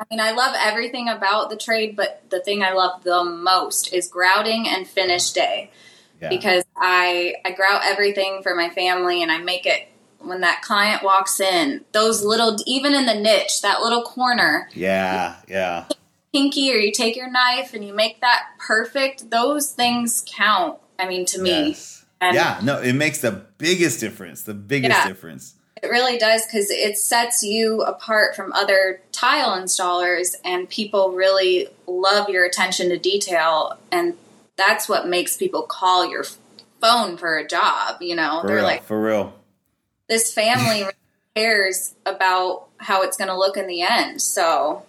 I 0.00 0.04
mean 0.10 0.20
I 0.20 0.32
love 0.32 0.54
everything 0.58 1.08
about 1.08 1.50
the 1.50 1.56
trade, 1.56 1.96
but 1.96 2.22
the 2.30 2.40
thing 2.40 2.62
I 2.62 2.72
love 2.72 3.02
the 3.04 3.24
most 3.24 3.92
is 3.94 4.08
grouting 4.08 4.68
and 4.68 4.86
finish 4.86 5.30
day 5.32 5.70
Yeah. 6.20 6.28
because 6.28 6.64
I 6.76 7.36
I 7.44 7.52
grout 7.52 7.82
everything 7.84 8.42
for 8.42 8.54
my 8.54 8.68
family 8.70 9.22
and 9.22 9.32
I 9.32 9.38
make 9.38 9.64
it 9.66 9.88
when 10.18 10.40
that 10.40 10.62
client 10.62 11.02
walks 11.02 11.38
in 11.40 11.84
those 11.92 12.22
little 12.24 12.56
even 12.66 12.94
in 12.94 13.06
the 13.06 13.14
niche 13.14 13.60
that 13.62 13.80
little 13.80 14.02
corner 14.02 14.68
yeah, 14.74 15.36
yeah, 15.48 15.84
pinky 16.32 16.72
or 16.72 16.76
you 16.76 16.92
take 16.92 17.14
your 17.16 17.30
knife 17.30 17.74
and 17.74 17.84
you 17.86 17.92
make 17.94 18.20
that 18.22 18.44
perfect 18.58 19.30
those 19.30 19.72
things 19.72 20.24
count 20.26 20.78
I 20.98 21.06
mean 21.08 21.24
to 21.26 21.40
me 21.40 21.68
yes. 21.68 22.04
And- 22.20 22.34
yeah. 22.34 22.58
No, 22.62 22.78
it 22.80 22.94
makes 22.94 23.18
the 23.20 23.32
biggest 23.58 24.00
difference. 24.00 24.42
The 24.44 24.54
biggest 24.54 24.90
Yeah. 24.96 25.06
difference. 25.08 25.54
It 25.84 25.90
really 25.90 26.16
does 26.16 26.46
because 26.46 26.70
it 26.70 26.96
sets 26.96 27.42
you 27.42 27.82
apart 27.82 28.34
from 28.34 28.54
other 28.54 29.02
tile 29.12 29.50
installers, 29.60 30.34
and 30.42 30.66
people 30.66 31.10
really 31.12 31.68
love 31.86 32.30
your 32.30 32.46
attention 32.46 32.88
to 32.88 32.98
detail. 32.98 33.76
And 33.92 34.14
that's 34.56 34.88
what 34.88 35.06
makes 35.06 35.36
people 35.36 35.60
call 35.60 36.08
your 36.08 36.24
phone 36.80 37.18
for 37.18 37.36
a 37.36 37.46
job. 37.46 38.00
You 38.00 38.16
know, 38.16 38.38
For 38.40 38.46
they're 38.46 38.56
real, 38.56 38.64
like, 38.64 38.84
for 38.84 38.98
real. 38.98 39.34
this 40.08 40.32
family 40.32 40.84
cares 41.36 41.94
about 42.06 42.66
how 42.78 43.02
it's 43.02 43.18
going 43.18 43.28
to 43.28 43.36
look 43.36 43.58
in 43.58 43.66
the 43.66 43.82
end. 43.82 44.22
So 44.22 44.84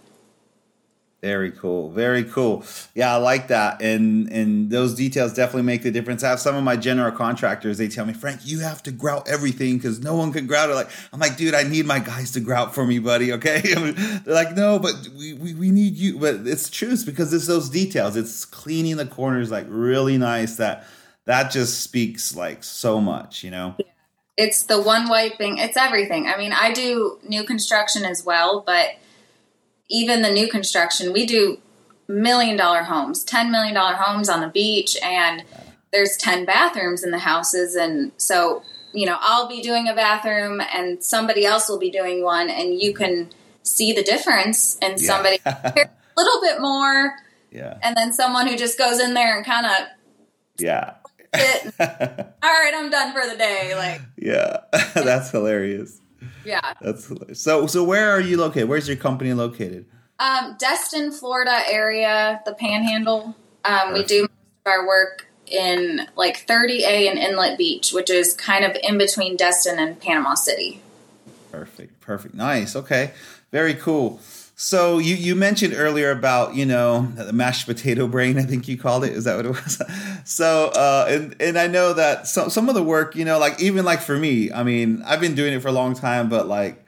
Very 1.25 1.49
cool. 1.49 1.89
Very 1.89 2.23
cool. 2.23 2.63
Yeah, 2.93 3.15
I 3.15 3.17
like 3.17 3.47
that. 3.47 3.81
And 3.81 4.31
and 4.31 4.69
those 4.69 4.93
details 4.93 5.33
definitely 5.33 5.63
make 5.63 5.81
the 5.81 5.89
difference. 5.89 6.23
I 6.23 6.29
have 6.29 6.39
some 6.39 6.55
of 6.55 6.63
my 6.63 6.75
general 6.75 7.11
contractors, 7.11 7.79
they 7.79 7.87
tell 7.87 8.05
me, 8.05 8.13
Frank, 8.13 8.41
you 8.43 8.59
have 8.59 8.83
to 8.83 8.91
grout 8.91 9.27
everything 9.27 9.77
because 9.77 9.99
no 9.99 10.13
one 10.13 10.31
can 10.31 10.45
grout 10.45 10.69
it. 10.69 10.75
Like 10.75 10.91
I'm 11.11 11.19
like, 11.19 11.35
dude, 11.35 11.55
I 11.55 11.63
need 11.63 11.87
my 11.87 11.97
guys 11.97 12.29
to 12.33 12.41
grout 12.41 12.75
for 12.75 12.85
me, 12.85 12.99
buddy. 12.99 13.33
Okay. 13.33 13.59
They're 14.23 14.35
like, 14.35 14.55
no, 14.55 14.77
but 14.77 14.93
we, 15.17 15.33
we, 15.33 15.55
we 15.55 15.71
need 15.71 15.95
you. 15.95 16.19
But 16.19 16.45
it's 16.45 16.69
true 16.69 16.95
because 17.03 17.33
it's 17.33 17.47
those 17.47 17.69
details. 17.69 18.15
It's 18.15 18.45
cleaning 18.45 18.97
the 18.97 19.07
corners 19.07 19.49
like 19.49 19.65
really 19.67 20.19
nice 20.19 20.57
that 20.57 20.85
that 21.25 21.49
just 21.49 21.81
speaks 21.81 22.35
like 22.35 22.63
so 22.63 23.01
much, 23.01 23.43
you 23.43 23.49
know? 23.49 23.75
it's 24.37 24.61
the 24.61 24.79
one 24.79 25.09
wiping, 25.09 25.57
it's 25.57 25.75
everything. 25.75 26.27
I 26.27 26.37
mean, 26.37 26.53
I 26.53 26.71
do 26.71 27.17
new 27.23 27.43
construction 27.45 28.05
as 28.05 28.23
well, 28.23 28.61
but 28.63 28.89
even 29.89 30.21
the 30.21 30.31
new 30.31 30.47
construction, 30.47 31.13
we 31.13 31.25
do 31.25 31.59
million 32.07 32.55
dollar 32.57 32.83
homes, 32.83 33.25
$10 33.25 33.49
million 33.51 33.75
homes 33.75 34.29
on 34.29 34.41
the 34.41 34.47
beach, 34.47 34.95
and 35.03 35.43
there's 35.91 36.17
10 36.17 36.45
bathrooms 36.45 37.03
in 37.03 37.11
the 37.11 37.19
houses. 37.19 37.75
And 37.75 38.11
so, 38.17 38.61
you 38.93 39.05
know, 39.05 39.17
I'll 39.19 39.47
be 39.47 39.61
doing 39.61 39.87
a 39.87 39.95
bathroom 39.95 40.61
and 40.73 41.03
somebody 41.03 41.45
else 41.45 41.67
will 41.69 41.79
be 41.79 41.89
doing 41.91 42.23
one, 42.23 42.49
and 42.49 42.79
you 42.81 42.93
can 42.93 43.29
see 43.63 43.93
the 43.93 44.03
difference 44.03 44.77
in 44.81 44.97
somebody 44.97 45.39
a 45.45 45.89
little 46.17 46.41
bit 46.41 46.61
more, 46.61 47.15
Yeah. 47.51 47.77
and 47.81 47.97
then 47.97 48.13
someone 48.13 48.47
who 48.47 48.55
just 48.55 48.77
goes 48.77 48.99
in 48.99 49.13
there 49.15 49.35
and 49.35 49.45
kind 49.45 49.65
of, 49.65 49.71
Yeah. 50.59 50.93
all 51.35 51.39
right, 51.81 52.73
I'm 52.73 52.89
done 52.89 53.11
for 53.13 53.27
the 53.29 53.35
day. 53.37 53.73
Like, 53.75 54.01
yeah. 54.17 54.57
That's 54.93 55.31
hilarious. 55.31 55.99
Yeah. 56.45 56.73
That's 56.81 57.07
hilarious. 57.07 57.41
So 57.41 57.67
so 57.67 57.83
where 57.83 58.11
are 58.11 58.21
you 58.21 58.37
located? 58.37 58.69
Where's 58.69 58.87
your 58.87 58.97
company 58.97 59.33
located? 59.33 59.85
Um, 60.19 60.55
Destin, 60.57 61.11
Florida 61.11 61.61
area, 61.69 62.41
the 62.45 62.53
Panhandle. 62.53 63.35
Um, 63.65 63.93
we 63.93 64.03
do 64.03 64.21
most 64.21 64.31
of 64.65 64.71
our 64.71 64.87
work 64.87 65.27
in 65.47 66.07
like 66.15 66.45
30A 66.47 67.09
and 67.09 67.19
Inlet 67.19 67.57
Beach, 67.57 67.91
which 67.91 68.09
is 68.09 68.33
kind 68.33 68.63
of 68.63 68.77
in 68.81 68.97
between 68.97 69.35
Destin 69.35 69.77
and 69.77 69.99
Panama 69.99 70.35
City. 70.35 70.81
Perfect. 71.51 71.99
Perfect. 72.01 72.33
Nice. 72.33 72.75
Okay. 72.75 73.11
Very 73.51 73.73
cool. 73.73 74.19
So 74.57 74.99
you, 74.99 75.15
you 75.15 75.35
mentioned 75.35 75.73
earlier 75.75 76.11
about 76.11 76.55
you 76.55 76.65
know 76.65 77.01
the 77.15 77.33
mashed 77.33 77.67
potato 77.67 78.07
brain. 78.07 78.37
I 78.37 78.43
think 78.43 78.67
you 78.67 78.77
called 78.77 79.03
it. 79.03 79.11
Is 79.11 79.25
that 79.25 79.35
what 79.35 79.45
it 79.45 79.49
was? 79.49 79.81
So 80.27 80.69
uh, 80.69 81.05
and 81.07 81.35
and 81.39 81.57
I 81.59 81.67
know 81.67 81.93
that 81.93 82.25
some 82.27 82.49
some 82.49 82.67
of 82.67 82.73
the 82.73 82.81
work 82.81 83.15
you 83.15 83.25
know 83.25 83.37
like 83.37 83.61
even 83.61 83.85
like 83.85 84.01
for 84.01 84.17
me. 84.17 84.51
I 84.51 84.63
mean 84.63 85.03
I've 85.05 85.19
been 85.21 85.35
doing 85.35 85.53
it 85.53 85.61
for 85.61 85.67
a 85.67 85.71
long 85.73 85.93
time, 85.93 86.29
but 86.29 86.47
like 86.47 86.83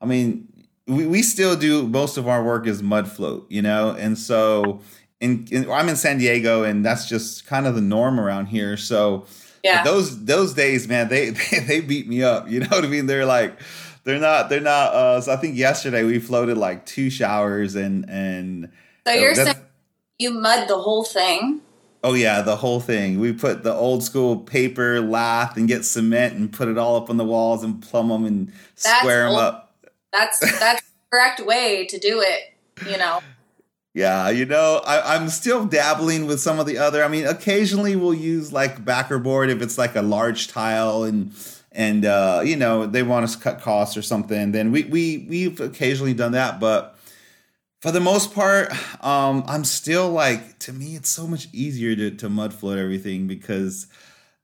I 0.00 0.06
mean 0.06 0.48
we, 0.86 1.06
we 1.06 1.22
still 1.22 1.56
do 1.56 1.86
most 1.86 2.16
of 2.18 2.28
our 2.28 2.42
work 2.44 2.66
is 2.66 2.82
mud 2.82 3.08
float. 3.10 3.46
You 3.50 3.62
know, 3.62 3.90
and 3.98 4.18
so 4.18 4.80
in, 5.20 5.46
in 5.50 5.70
I'm 5.70 5.88
in 5.88 5.96
San 5.96 6.18
Diego, 6.18 6.64
and 6.64 6.84
that's 6.84 7.08
just 7.08 7.46
kind 7.46 7.66
of 7.66 7.74
the 7.74 7.80
norm 7.80 8.18
around 8.20 8.46
here. 8.46 8.76
So 8.76 9.26
Yeah. 9.62 9.84
Those 9.84 10.24
those 10.24 10.54
days, 10.54 10.88
man, 10.88 11.08
they, 11.08 11.30
they 11.50 11.58
they 11.60 11.80
beat 11.80 12.08
me 12.08 12.22
up. 12.22 12.50
You 12.50 12.60
know 12.60 12.68
what 12.68 12.84
I 12.84 12.88
mean? 12.88 13.06
They're 13.06 13.24
like, 13.24 13.56
they're 14.04 14.18
not 14.18 14.48
they're 14.48 14.60
not. 14.60 14.94
Uh, 14.94 15.20
so 15.20 15.32
I 15.32 15.36
think 15.36 15.56
yesterday 15.56 16.04
we 16.04 16.18
floated 16.18 16.56
like 16.58 16.86
two 16.86 17.10
showers 17.10 17.74
and 17.74 18.08
and 18.08 18.70
So 19.06 19.12
you're 19.12 19.34
saying 19.34 19.56
you 20.18 20.30
mud 20.30 20.68
the 20.68 20.78
whole 20.78 21.04
thing? 21.04 21.60
oh 22.04 22.14
yeah, 22.14 22.42
the 22.42 22.56
whole 22.56 22.80
thing. 22.80 23.20
We 23.20 23.32
put 23.32 23.62
the 23.62 23.72
old 23.72 24.02
school 24.02 24.36
paper 24.36 25.00
lath 25.00 25.56
and 25.56 25.68
get 25.68 25.84
cement 25.84 26.34
and 26.34 26.52
put 26.52 26.68
it 26.68 26.78
all 26.78 26.96
up 26.96 27.10
on 27.10 27.16
the 27.16 27.24
walls 27.24 27.62
and 27.62 27.82
plumb 27.82 28.08
them 28.08 28.24
and 28.24 28.48
That's 28.48 28.98
square 28.98 29.28
them 29.28 29.36
up. 29.36 29.74
That's 30.12 30.38
that's 30.58 30.82
the 30.82 30.86
correct 31.10 31.40
way 31.46 31.86
to 31.86 31.98
do 31.98 32.20
it. 32.20 32.54
You 32.90 32.98
know. 32.98 33.20
Yeah, 33.94 34.30
you 34.30 34.46
know, 34.46 34.80
I, 34.86 35.14
I'm 35.14 35.28
still 35.28 35.66
dabbling 35.66 36.26
with 36.26 36.40
some 36.40 36.58
of 36.58 36.64
the 36.64 36.78
other. 36.78 37.04
I 37.04 37.08
mean, 37.08 37.26
occasionally 37.26 37.94
we'll 37.94 38.14
use 38.14 38.50
like 38.50 38.82
backer 38.82 39.18
board 39.18 39.50
if 39.50 39.60
it's 39.60 39.76
like 39.76 39.94
a 39.96 40.00
large 40.00 40.48
tile 40.48 41.02
and 41.04 41.34
and 41.74 42.04
uh, 42.04 42.42
you 42.44 42.56
know 42.56 42.86
they 42.86 43.02
want 43.02 43.24
us 43.24 43.36
to 43.36 43.42
cut 43.42 43.60
costs 43.60 43.96
or 43.96 44.02
something. 44.02 44.52
Then 44.52 44.72
we 44.72 44.84
we 44.84 45.26
we've 45.28 45.60
occasionally 45.60 46.14
done 46.14 46.32
that, 46.32 46.60
but 46.60 46.98
for 47.80 47.90
the 47.90 48.00
most 48.00 48.34
part, 48.34 48.70
um, 49.04 49.44
I'm 49.46 49.64
still 49.64 50.10
like 50.10 50.58
to 50.60 50.72
me 50.72 50.96
it's 50.96 51.08
so 51.10 51.26
much 51.26 51.48
easier 51.52 51.96
to 51.96 52.10
to 52.16 52.28
mud 52.28 52.54
float 52.54 52.78
everything 52.78 53.26
because 53.26 53.86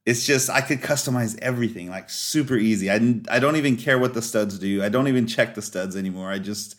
it's 0.07 0.27
just 0.27 0.51
I 0.51 0.61
could 0.61 0.81
customize 0.81 1.39
everything 1.41 1.91
like 1.91 2.11
super 2.11 2.57
easy. 2.57 2.91
I 2.91 2.97
I 3.31 3.39
don't 3.39 3.57
even 3.57 3.77
care 3.77 3.99
what 3.99 4.15
the 4.15 4.23
studs 4.23 4.59
do. 4.59 4.83
I 4.83 4.89
don't 4.89 5.09
even 5.09 5.27
check 5.27 5.55
the 5.55 5.63
studs 5.63 5.97
anymore. 5.97 6.31
I 6.31 6.39
just 6.39 6.77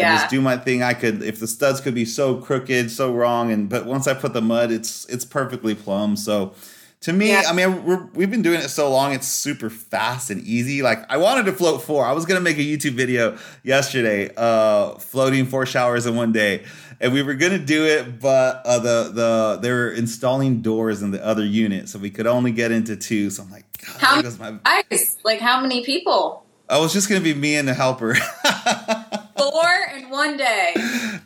Yeah. 0.00 0.10
just 0.12 0.28
do 0.28 0.40
my 0.40 0.56
thing. 0.56 0.82
I 0.82 0.94
could 0.94 1.22
if 1.22 1.38
the 1.40 1.46
studs 1.46 1.80
could 1.80 1.94
be 1.94 2.04
so 2.04 2.36
crooked, 2.36 2.90
so 2.90 3.12
wrong, 3.14 3.52
and 3.52 3.68
but 3.68 3.86
once 3.86 4.06
I 4.08 4.14
put 4.14 4.32
the 4.32 4.42
mud, 4.42 4.72
it's 4.72 5.04
it's 5.06 5.24
perfectly 5.24 5.74
plumb. 5.74 6.16
So 6.16 6.54
to 7.04 7.12
me, 7.12 7.28
Yeah. 7.28 7.42
I 7.46 7.52
mean, 7.52 7.84
we're, 7.84 8.02
we've 8.14 8.30
been 8.30 8.40
doing 8.40 8.60
it 8.60 8.68
so 8.70 8.90
long, 8.90 9.12
it's 9.12 9.28
super 9.28 9.68
fast 9.68 10.30
and 10.30 10.40
easy. 10.42 10.80
Like 10.82 11.04
I 11.10 11.18
wanted 11.18 11.44
to 11.46 11.52
float 11.52 11.82
four. 11.82 12.06
I 12.06 12.12
was 12.12 12.24
gonna 12.24 12.40
make 12.40 12.56
a 12.56 12.62
YouTube 12.62 12.94
video 12.94 13.36
yesterday, 13.62 14.30
uh, 14.36 14.94
floating 14.94 15.44
four 15.44 15.66
showers 15.66 16.06
in 16.06 16.16
one 16.16 16.32
day, 16.32 16.64
and 17.00 17.12
we 17.12 17.22
were 17.22 17.34
gonna 17.34 17.58
do 17.58 17.84
it, 17.84 18.20
but 18.20 18.62
uh, 18.64 18.78
the 18.78 19.10
the 19.12 19.58
they 19.60 19.70
were 19.70 19.90
installing 19.90 20.62
doors 20.62 21.02
in 21.02 21.10
the 21.10 21.22
other 21.24 21.44
unit, 21.44 21.90
so 21.90 21.98
we 21.98 22.08
could 22.10 22.26
only 22.26 22.52
get 22.52 22.72
into 22.72 22.96
two. 22.96 23.28
So 23.28 23.42
I'm 23.42 23.50
like, 23.50 23.66
God, 23.86 24.00
How 24.00 24.14
there 24.14 24.22
goes 24.22 24.38
my. 24.38 24.52
Guys, 24.90 25.18
like 25.24 25.40
how 25.40 25.60
many 25.60 25.84
people? 25.84 26.42
I 26.70 26.78
was 26.78 26.94
just 26.94 27.10
gonna 27.10 27.20
be 27.20 27.34
me 27.34 27.56
and 27.56 27.68
the 27.68 27.74
helper. 27.74 28.14
Four 29.36 29.70
in 29.96 30.08
one 30.08 30.36
day. 30.38 30.74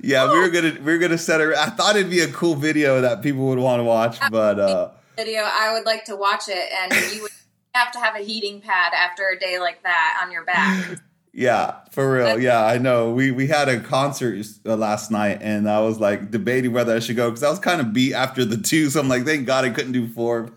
Yeah, 0.00 0.32
we 0.32 0.38
were 0.40 0.48
gonna 0.48 0.76
we 0.82 0.92
were 0.92 0.98
gonna 0.98 1.18
set 1.18 1.40
it. 1.40 1.54
I 1.54 1.66
thought 1.66 1.94
it'd 1.94 2.10
be 2.10 2.20
a 2.20 2.32
cool 2.32 2.56
video 2.56 3.00
that 3.02 3.22
people 3.22 3.46
would 3.46 3.58
want 3.60 3.78
to 3.78 3.84
watch, 3.84 4.18
but 4.30 4.58
uh, 4.58 4.90
Video. 5.18 5.42
I 5.42 5.72
would 5.72 5.84
like 5.84 6.04
to 6.04 6.14
watch 6.14 6.44
it, 6.48 6.72
and 6.80 6.92
you 7.12 7.22
would 7.22 7.32
have 7.74 7.90
to 7.92 7.98
have 7.98 8.14
a 8.14 8.20
heating 8.20 8.60
pad 8.60 8.92
after 8.94 9.28
a 9.28 9.38
day 9.38 9.58
like 9.58 9.82
that 9.82 10.20
on 10.22 10.30
your 10.30 10.44
back. 10.44 10.98
yeah, 11.32 11.80
for 11.90 12.12
real. 12.14 12.38
Yeah, 12.38 12.64
I 12.64 12.78
know. 12.78 13.10
We 13.10 13.32
we 13.32 13.48
had 13.48 13.68
a 13.68 13.80
concert 13.80 14.46
uh, 14.64 14.76
last 14.76 15.10
night, 15.10 15.40
and 15.42 15.68
I 15.68 15.80
was 15.80 15.98
like 15.98 16.30
debating 16.30 16.72
whether 16.72 16.94
I 16.94 17.00
should 17.00 17.16
go 17.16 17.30
because 17.30 17.42
I 17.42 17.50
was 17.50 17.58
kind 17.58 17.80
of 17.80 17.92
beat 17.92 18.14
after 18.14 18.44
the 18.44 18.56
two. 18.56 18.90
So 18.90 19.00
I'm 19.00 19.08
like, 19.08 19.24
thank 19.24 19.44
God 19.44 19.64
I 19.64 19.70
couldn't 19.70 19.92
do 19.92 20.06
four. 20.06 20.50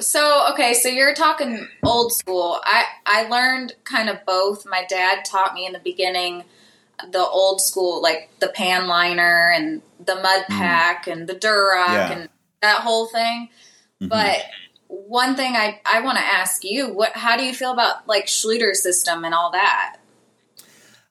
So 0.00 0.52
okay, 0.52 0.74
so 0.74 0.88
you're 0.88 1.14
talking 1.14 1.66
old 1.82 2.12
school. 2.12 2.60
I 2.62 2.84
I 3.06 3.28
learned 3.28 3.72
kind 3.84 4.10
of 4.10 4.18
both. 4.26 4.66
My 4.66 4.84
dad 4.88 5.24
taught 5.24 5.54
me 5.54 5.66
in 5.66 5.72
the 5.72 5.80
beginning 5.80 6.44
the 7.10 7.18
old 7.26 7.60
school, 7.60 8.00
like 8.02 8.30
the 8.40 8.48
pan 8.48 8.86
liner 8.86 9.52
and 9.54 9.82
the 10.04 10.14
mud 10.16 10.44
pack 10.48 11.06
and 11.06 11.26
the 11.26 11.34
Durock 11.34 11.88
Yeah. 11.88 12.12
and 12.12 12.28
that 12.64 12.80
whole 12.80 13.06
thing. 13.06 13.48
Mhm. 14.02 14.08
But 14.08 14.38
one 14.88 15.36
thing 15.36 15.54
I 15.56 15.80
I 15.84 16.00
want 16.00 16.18
to 16.18 16.24
ask 16.24 16.64
you, 16.64 16.88
what 16.88 17.12
how 17.16 17.36
do 17.36 17.44
you 17.44 17.54
feel 17.54 17.72
about 17.72 18.06
like 18.08 18.26
Schluter 18.26 18.74
system 18.74 19.24
and 19.24 19.34
all 19.34 19.50
that? 19.52 19.96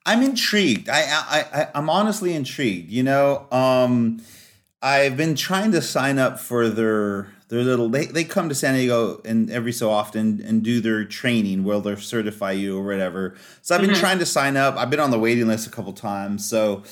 I'm 0.06 0.22
intrigued. 0.22 0.90
I, 0.90 1.02
I, 1.02 1.46
I 1.62 1.68
I'm 1.76 1.90
honestly 1.90 2.34
intrigued. 2.34 2.92
You 2.92 3.04
know, 3.04 3.48
um, 3.52 4.22
I've 4.82 5.16
been 5.16 5.36
trying 5.36 5.72
to 5.72 5.82
sign 5.82 6.20
up 6.20 6.40
for 6.40 6.68
their 6.68 7.30
their 7.48 7.64
little. 7.64 7.88
They 7.90 8.06
they 8.08 8.24
come 8.26 8.50
to 8.50 8.56
San 8.56 8.74
Diego 8.74 9.22
and 9.24 9.50
every 9.50 9.72
so 9.72 9.90
often 9.90 10.42
and 10.46 10.62
do 10.62 10.82
their 10.82 11.06
training 11.06 11.64
where 11.64 11.80
they'll 11.80 11.96
certify 11.98 12.52
you 12.52 12.78
or 12.78 12.84
whatever. 12.84 13.36
So 13.62 13.76
I've 13.76 13.82
been 13.82 13.92
Mhm. 13.92 14.00
trying 14.00 14.20
to 14.20 14.26
sign 14.26 14.58
up. 14.58 14.76
I've 14.78 14.90
been 14.90 15.00
on 15.00 15.12
the 15.12 15.20
waiting 15.20 15.48
list 15.48 15.68
a 15.68 15.70
couple 15.70 15.94
times. 15.94 16.46
So 16.48 16.84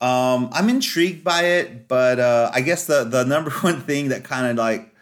um, 0.00 0.50
I'm 0.52 0.68
intrigued 0.68 1.24
by 1.24 1.44
it, 1.44 1.88
but 1.88 2.18
uh, 2.20 2.50
I 2.52 2.60
guess 2.60 2.86
the 2.86 3.04
the 3.04 3.24
number 3.34 3.50
one 3.50 3.80
thing 3.80 4.08
that 4.08 4.24
kind 4.24 4.46
of 4.46 4.56
like 4.56 4.92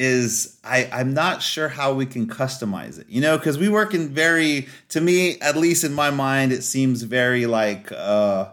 is 0.00 0.58
I, 0.64 0.88
I'm 0.92 1.12
not 1.12 1.42
sure 1.42 1.68
how 1.68 1.92
we 1.92 2.06
can 2.06 2.26
customize 2.26 2.98
it, 2.98 3.06
you 3.08 3.20
know, 3.20 3.36
because 3.36 3.58
we 3.58 3.68
work 3.68 3.92
in 3.92 4.08
very, 4.08 4.68
to 4.88 5.00
me, 5.00 5.38
at 5.40 5.56
least 5.56 5.84
in 5.84 5.92
my 5.92 6.10
mind, 6.10 6.52
it 6.52 6.62
seems 6.62 7.02
very 7.02 7.46
like, 7.46 7.92
uh, 7.92 8.48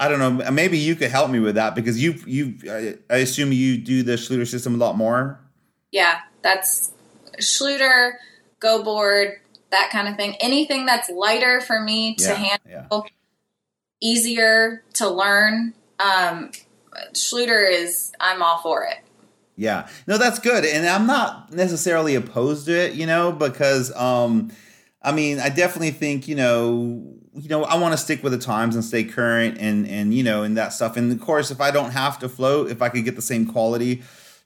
I 0.00 0.08
don't 0.08 0.18
know, 0.18 0.50
maybe 0.50 0.78
you 0.78 0.96
could 0.96 1.10
help 1.10 1.30
me 1.30 1.38
with 1.38 1.56
that 1.56 1.74
because 1.74 2.02
you, 2.02 2.14
you, 2.26 2.54
I, 3.10 3.18
assume 3.18 3.52
you 3.52 3.76
do 3.76 4.02
the 4.02 4.12
Schluter 4.12 4.46
system 4.46 4.74
a 4.74 4.78
lot 4.78 4.96
more. 4.96 5.38
Yeah, 5.90 6.20
that's 6.40 6.92
Schluter, 7.38 8.12
Go 8.58 8.82
Board, 8.82 9.38
that 9.70 9.90
kind 9.92 10.08
of 10.08 10.16
thing. 10.16 10.36
Anything 10.40 10.86
that's 10.86 11.10
lighter 11.10 11.60
for 11.60 11.78
me 11.80 12.14
to 12.16 12.24
Yeah, 12.24 12.34
handle, 12.34 12.66
yeah. 12.68 12.86
Easier 14.02 14.82
to 14.94 15.08
learn. 15.08 15.72
Um, 16.04 16.50
Schluter 17.14 17.70
is, 17.70 18.12
I'm 18.20 18.42
all 18.42 18.58
for 18.58 18.84
it. 18.84 18.98
Yeah. 19.56 19.88
No, 20.06 20.18
that's 20.18 20.38
good. 20.38 20.64
And 20.64 20.86
I'm 20.86 21.06
not 21.06 21.52
necessarily 21.52 22.14
opposed 22.14 22.66
to 22.66 22.72
it, 22.72 22.94
you 22.94 23.06
know, 23.06 23.32
because 23.32 23.94
um 23.96 24.50
I 25.02 25.12
mean, 25.12 25.40
I 25.40 25.48
definitely 25.48 25.90
think 25.90 26.28
you 26.28 26.34
know, 26.34 27.02
you 27.34 27.48
know, 27.48 27.64
I 27.64 27.76
want 27.76 27.92
to 27.92 27.98
stick 27.98 28.22
with 28.22 28.32
the 28.32 28.38
times 28.38 28.74
and 28.74 28.84
stay 28.84 29.04
current, 29.04 29.58
and 29.58 29.86
and 29.86 30.14
you 30.14 30.22
know, 30.22 30.42
and 30.42 30.56
that 30.56 30.72
stuff. 30.72 30.96
And 30.96 31.10
of 31.10 31.20
course, 31.20 31.50
if 31.50 31.60
I 31.60 31.70
don't 31.70 31.90
have 31.90 32.18
to 32.20 32.28
float, 32.28 32.70
if 32.70 32.82
I 32.82 32.88
could 32.88 33.04
get 33.04 33.16
the 33.16 33.22
same 33.22 33.46
quality, 33.46 34.02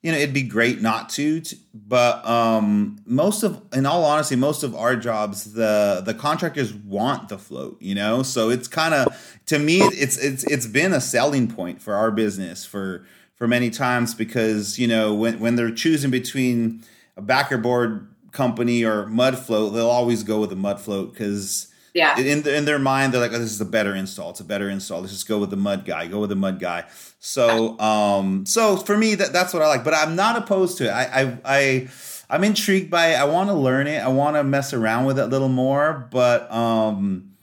you 0.06 0.12
know, 0.12 0.18
it'd 0.18 0.32
be 0.32 0.44
great 0.44 0.80
not 0.80 1.08
to. 1.08 1.42
But 1.74 2.24
um, 2.24 3.00
most 3.06 3.42
of, 3.42 3.60
in 3.72 3.86
all 3.86 4.04
honesty, 4.04 4.36
most 4.36 4.62
of 4.62 4.72
our 4.76 4.94
jobs, 4.94 5.54
the 5.54 6.00
the 6.06 6.14
contractors 6.14 6.72
want 6.72 7.28
the 7.28 7.38
float. 7.38 7.82
You 7.82 7.96
know, 7.96 8.22
so 8.22 8.48
it's 8.48 8.68
kind 8.68 8.94
of 8.94 9.40
to 9.46 9.58
me, 9.58 9.80
it's 9.80 10.16
it's 10.16 10.44
it's 10.44 10.68
been 10.68 10.92
a 10.92 11.00
selling 11.00 11.48
point 11.48 11.82
for 11.82 11.94
our 11.94 12.12
business 12.12 12.64
for 12.64 13.04
for 13.34 13.48
many 13.48 13.68
times 13.68 14.14
because 14.14 14.78
you 14.78 14.86
know 14.86 15.12
when 15.12 15.40
when 15.40 15.56
they're 15.56 15.74
choosing 15.74 16.12
between 16.12 16.84
a 17.16 17.22
backer 17.22 17.58
board 17.58 18.06
company 18.30 18.84
or 18.84 19.06
mud 19.06 19.36
float, 19.36 19.74
they'll 19.74 19.90
always 19.90 20.22
go 20.22 20.40
with 20.40 20.52
a 20.52 20.56
mud 20.56 20.80
float 20.80 21.14
because 21.14 21.66
yeah, 21.96 22.18
in 22.18 22.46
in 22.46 22.64
their 22.64 22.78
mind 22.78 23.12
they're 23.12 23.20
like, 23.20 23.32
oh, 23.32 23.38
this 23.38 23.52
is 23.52 23.60
a 23.60 23.64
better 23.64 23.94
install. 23.94 24.30
It's 24.30 24.40
a 24.40 24.44
better 24.44 24.68
install. 24.68 25.00
Let's 25.00 25.12
just 25.12 25.26
go 25.26 25.38
with 25.38 25.50
the 25.50 25.56
mud 25.56 25.84
guy. 25.84 26.06
Go 26.06 26.20
with 26.20 26.30
the 26.30 26.36
mud 26.36 26.60
guy. 26.60 26.84
So 27.18 27.78
um, 27.80 28.46
so 28.46 28.76
for 28.76 28.96
me 28.96 29.14
that 29.14 29.32
that's 29.32 29.54
what 29.54 29.62
I 29.62 29.68
like. 29.68 29.82
But 29.82 29.94
I'm 29.94 30.14
not 30.14 30.36
opposed 30.36 30.78
to 30.78 30.86
it. 30.86 30.90
I 30.90 31.22
I. 31.22 31.38
I 31.44 31.88
I'm 32.28 32.42
intrigued 32.42 32.90
by 32.90 33.12
it. 33.12 33.14
I 33.14 33.22
want 33.22 33.50
to 33.50 33.54
learn 33.54 33.86
it. 33.86 34.02
I 34.02 34.08
want 34.08 34.34
to 34.34 34.42
mess 34.42 34.72
around 34.72 35.04
with 35.04 35.16
it 35.16 35.22
a 35.22 35.26
little 35.26 35.48
more, 35.48 36.08
but 36.10 36.50
um, 36.50 37.36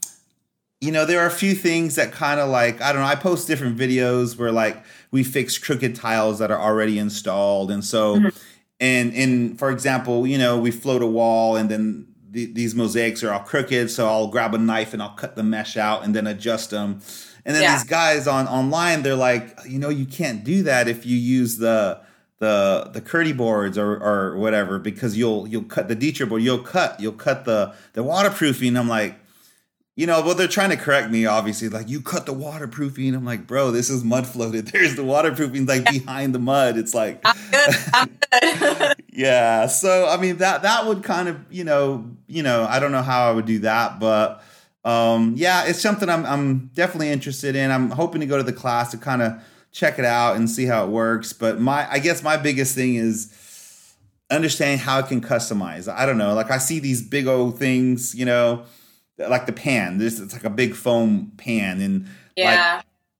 you 0.78 0.92
know, 0.92 1.06
there 1.06 1.20
are 1.20 1.26
a 1.26 1.30
few 1.30 1.54
things 1.54 1.94
that 1.94 2.12
kind 2.12 2.38
of 2.38 2.50
like 2.50 2.82
I 2.82 2.92
don't 2.92 3.00
know. 3.00 3.08
I 3.08 3.14
post 3.14 3.46
different 3.48 3.78
videos 3.78 4.38
where 4.38 4.52
like 4.52 4.84
we 5.10 5.24
fix 5.24 5.56
crooked 5.56 5.96
tiles 5.96 6.38
that 6.38 6.50
are 6.50 6.60
already 6.60 6.98
installed, 6.98 7.70
and 7.70 7.82
so 7.82 8.16
mm-hmm 8.16 8.28
and 8.80 9.14
and 9.14 9.58
for 9.58 9.70
example, 9.70 10.26
you 10.26 10.38
know, 10.38 10.58
we 10.58 10.70
float 10.70 11.02
a 11.02 11.06
wall 11.06 11.56
and 11.56 11.70
then 11.70 12.06
the, 12.34 12.46
these 12.46 12.74
mosaics 12.74 13.22
are 13.22 13.32
all 13.32 13.40
crooked, 13.40 13.90
so 13.90 14.06
I'll 14.06 14.26
grab 14.26 14.54
a 14.54 14.58
knife 14.58 14.92
and 14.92 15.00
I'll 15.00 15.14
cut 15.14 15.36
the 15.36 15.44
mesh 15.44 15.76
out 15.76 16.04
and 16.04 16.14
then 16.14 16.26
adjust 16.26 16.70
them. 16.70 17.00
And 17.46 17.54
then 17.54 17.62
yeah. 17.62 17.76
these 17.76 17.84
guys 17.84 18.26
on 18.26 18.48
online, 18.48 19.02
they're 19.02 19.14
like, 19.14 19.56
you 19.68 19.78
know, 19.78 19.88
you 19.88 20.04
can't 20.04 20.42
do 20.42 20.64
that 20.64 20.88
if 20.88 21.06
you 21.06 21.16
use 21.16 21.58
the 21.58 22.00
the 22.40 22.90
the 22.92 23.00
Kerdi 23.00 23.36
boards 23.36 23.78
or 23.78 23.96
or 23.96 24.36
whatever 24.36 24.78
because 24.80 25.16
you'll 25.16 25.46
you'll 25.46 25.62
cut 25.62 25.86
the 25.86 25.94
Dietrich 25.94 26.28
board, 26.28 26.42
you'll 26.42 26.58
cut 26.58 26.98
you'll 26.98 27.12
cut 27.12 27.44
the 27.44 27.72
the 27.92 28.02
waterproofing. 28.02 28.76
I'm 28.76 28.88
like, 28.88 29.14
you 29.96 30.08
know, 30.08 30.22
well, 30.22 30.34
they're 30.34 30.48
trying 30.48 30.70
to 30.70 30.76
correct 30.76 31.10
me, 31.10 31.24
obviously. 31.24 31.68
Like, 31.68 31.88
you 31.88 32.00
cut 32.00 32.26
the 32.26 32.32
waterproofing. 32.32 33.14
I'm 33.14 33.24
like, 33.24 33.46
bro, 33.46 33.70
this 33.70 33.90
is 33.90 34.02
mud 34.02 34.26
floated. 34.26 34.66
There's 34.72 34.96
the 34.96 35.04
waterproofing 35.04 35.66
like 35.66 35.84
behind 35.84 36.34
the 36.34 36.40
mud. 36.40 36.76
It's 36.76 36.94
like, 36.94 37.20
I'm 37.24 37.36
good. 37.50 37.76
I'm 37.92 38.10
good. 38.32 38.96
yeah. 39.12 39.66
So, 39.66 40.08
I 40.08 40.16
mean, 40.16 40.38
that 40.38 40.62
that 40.62 40.86
would 40.86 41.04
kind 41.04 41.28
of, 41.28 41.40
you 41.48 41.62
know, 41.62 42.10
you 42.26 42.42
know, 42.42 42.66
I 42.68 42.80
don't 42.80 42.90
know 42.90 43.02
how 43.02 43.30
I 43.30 43.32
would 43.32 43.46
do 43.46 43.60
that, 43.60 44.00
but 44.00 44.42
um, 44.84 45.34
yeah, 45.36 45.64
it's 45.66 45.80
something 45.80 46.08
I'm 46.08 46.26
I'm 46.26 46.66
definitely 46.74 47.10
interested 47.10 47.54
in. 47.54 47.70
I'm 47.70 47.90
hoping 47.90 48.20
to 48.20 48.26
go 48.26 48.36
to 48.36 48.42
the 48.42 48.52
class 48.52 48.90
to 48.90 48.98
kind 48.98 49.22
of 49.22 49.40
check 49.70 50.00
it 50.00 50.04
out 50.04 50.34
and 50.34 50.50
see 50.50 50.66
how 50.66 50.84
it 50.84 50.90
works. 50.90 51.32
But 51.32 51.60
my, 51.60 51.90
I 51.90 52.00
guess 52.00 52.22
my 52.22 52.36
biggest 52.36 52.74
thing 52.74 52.96
is 52.96 53.94
understanding 54.28 54.78
how 54.78 54.98
it 54.98 55.06
can 55.06 55.20
customize. 55.20 55.92
I 55.92 56.04
don't 56.04 56.18
know. 56.18 56.34
Like, 56.34 56.50
I 56.50 56.58
see 56.58 56.80
these 56.80 57.00
big 57.00 57.28
old 57.28 57.60
things, 57.60 58.12
you 58.12 58.24
know 58.24 58.64
like 59.18 59.46
the 59.46 59.52
pan. 59.52 59.98
This 59.98 60.20
it's 60.20 60.32
like 60.32 60.44
a 60.44 60.50
big 60.50 60.74
foam 60.74 61.32
pan, 61.36 61.80
and 61.80 62.06
yeah, 62.36 62.76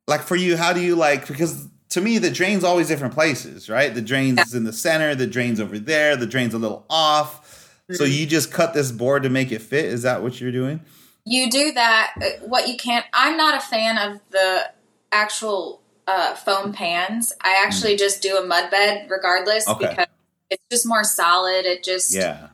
like, 0.06 0.20
like 0.20 0.26
for 0.26 0.36
you, 0.36 0.56
how 0.56 0.72
do 0.72 0.80
you 0.80 0.96
like? 0.96 1.26
Because 1.26 1.68
to 1.90 2.00
me, 2.00 2.18
the 2.18 2.30
drain's 2.30 2.64
always 2.64 2.88
different 2.88 3.14
places, 3.14 3.68
right? 3.70 3.94
The 3.94 4.02
drain's 4.02 4.52
yeah. 4.52 4.58
in 4.58 4.64
the 4.64 4.72
center, 4.72 5.14
the 5.14 5.26
drain's 5.26 5.60
over 5.60 5.78
there, 5.78 6.16
the 6.16 6.26
drain's 6.26 6.54
a 6.54 6.58
little 6.58 6.84
off. 6.90 7.42
Mm-hmm. 7.84 7.94
So 7.94 8.04
you 8.04 8.26
just 8.26 8.52
cut 8.52 8.74
this 8.74 8.90
board 8.90 9.22
to 9.22 9.28
make 9.28 9.52
it 9.52 9.62
fit. 9.62 9.84
Is 9.84 10.02
that 10.02 10.22
what 10.22 10.40
you're 10.40 10.52
doing? 10.52 10.80
You 11.24 11.50
do 11.50 11.72
that. 11.72 12.14
Uh, 12.20 12.46
what 12.46 12.68
you 12.68 12.76
can't. 12.76 13.06
I'm 13.12 13.36
not 13.36 13.56
a 13.56 13.60
fan 13.60 13.98
of 13.98 14.20
the 14.30 14.70
actual 15.12 15.82
uh, 16.06 16.34
foam 16.34 16.72
pans. 16.72 17.32
I 17.42 17.62
actually 17.64 17.94
mm. 17.94 17.98
just 17.98 18.22
do 18.22 18.36
a 18.36 18.44
mud 18.44 18.70
bed 18.70 19.06
regardless 19.08 19.68
okay. 19.68 19.90
because 19.90 20.06
it's 20.50 20.64
just 20.70 20.86
more 20.86 21.04
solid. 21.04 21.64
It 21.64 21.84
just 21.84 22.14
yeah. 22.14 22.48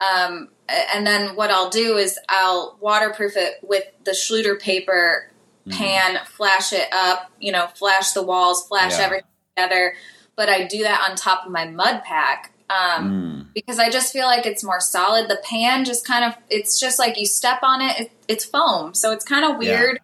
Um, 0.00 0.48
and 0.68 1.06
then 1.06 1.36
what 1.36 1.50
I'll 1.50 1.70
do 1.70 1.96
is 1.96 2.18
I'll 2.28 2.76
waterproof 2.80 3.36
it 3.36 3.54
with 3.62 3.84
the 4.04 4.12
Schluter 4.12 4.58
paper 4.58 5.30
mm-hmm. 5.66 5.78
pan, 5.78 6.16
mm. 6.16 6.26
flash 6.26 6.72
it 6.72 6.88
up, 6.92 7.30
you 7.38 7.52
know, 7.52 7.66
flash 7.74 8.12
the 8.12 8.22
walls, 8.22 8.66
flash 8.66 8.98
yeah. 8.98 9.04
everything 9.04 9.28
together. 9.56 9.94
But 10.36 10.48
I 10.48 10.66
do 10.66 10.82
that 10.82 11.06
on 11.08 11.16
top 11.16 11.46
of 11.46 11.52
my 11.52 11.66
mud 11.66 12.02
pack 12.04 12.52
um, 12.68 13.10
mm. 13.10 13.46
because 13.54 13.78
I 13.78 13.90
just 13.90 14.12
feel 14.12 14.26
like 14.26 14.46
it's 14.46 14.64
more 14.64 14.80
solid. 14.80 15.28
The 15.28 15.40
pan 15.44 15.84
just 15.84 16.06
kind 16.06 16.24
of, 16.24 16.34
it's 16.50 16.80
just 16.80 16.98
like 16.98 17.18
you 17.18 17.26
step 17.26 17.62
on 17.62 17.80
it, 17.80 18.00
it 18.00 18.10
it's 18.26 18.44
foam. 18.44 18.94
So 18.94 19.12
it's 19.12 19.24
kind 19.24 19.44
of 19.44 19.58
weird. 19.58 20.00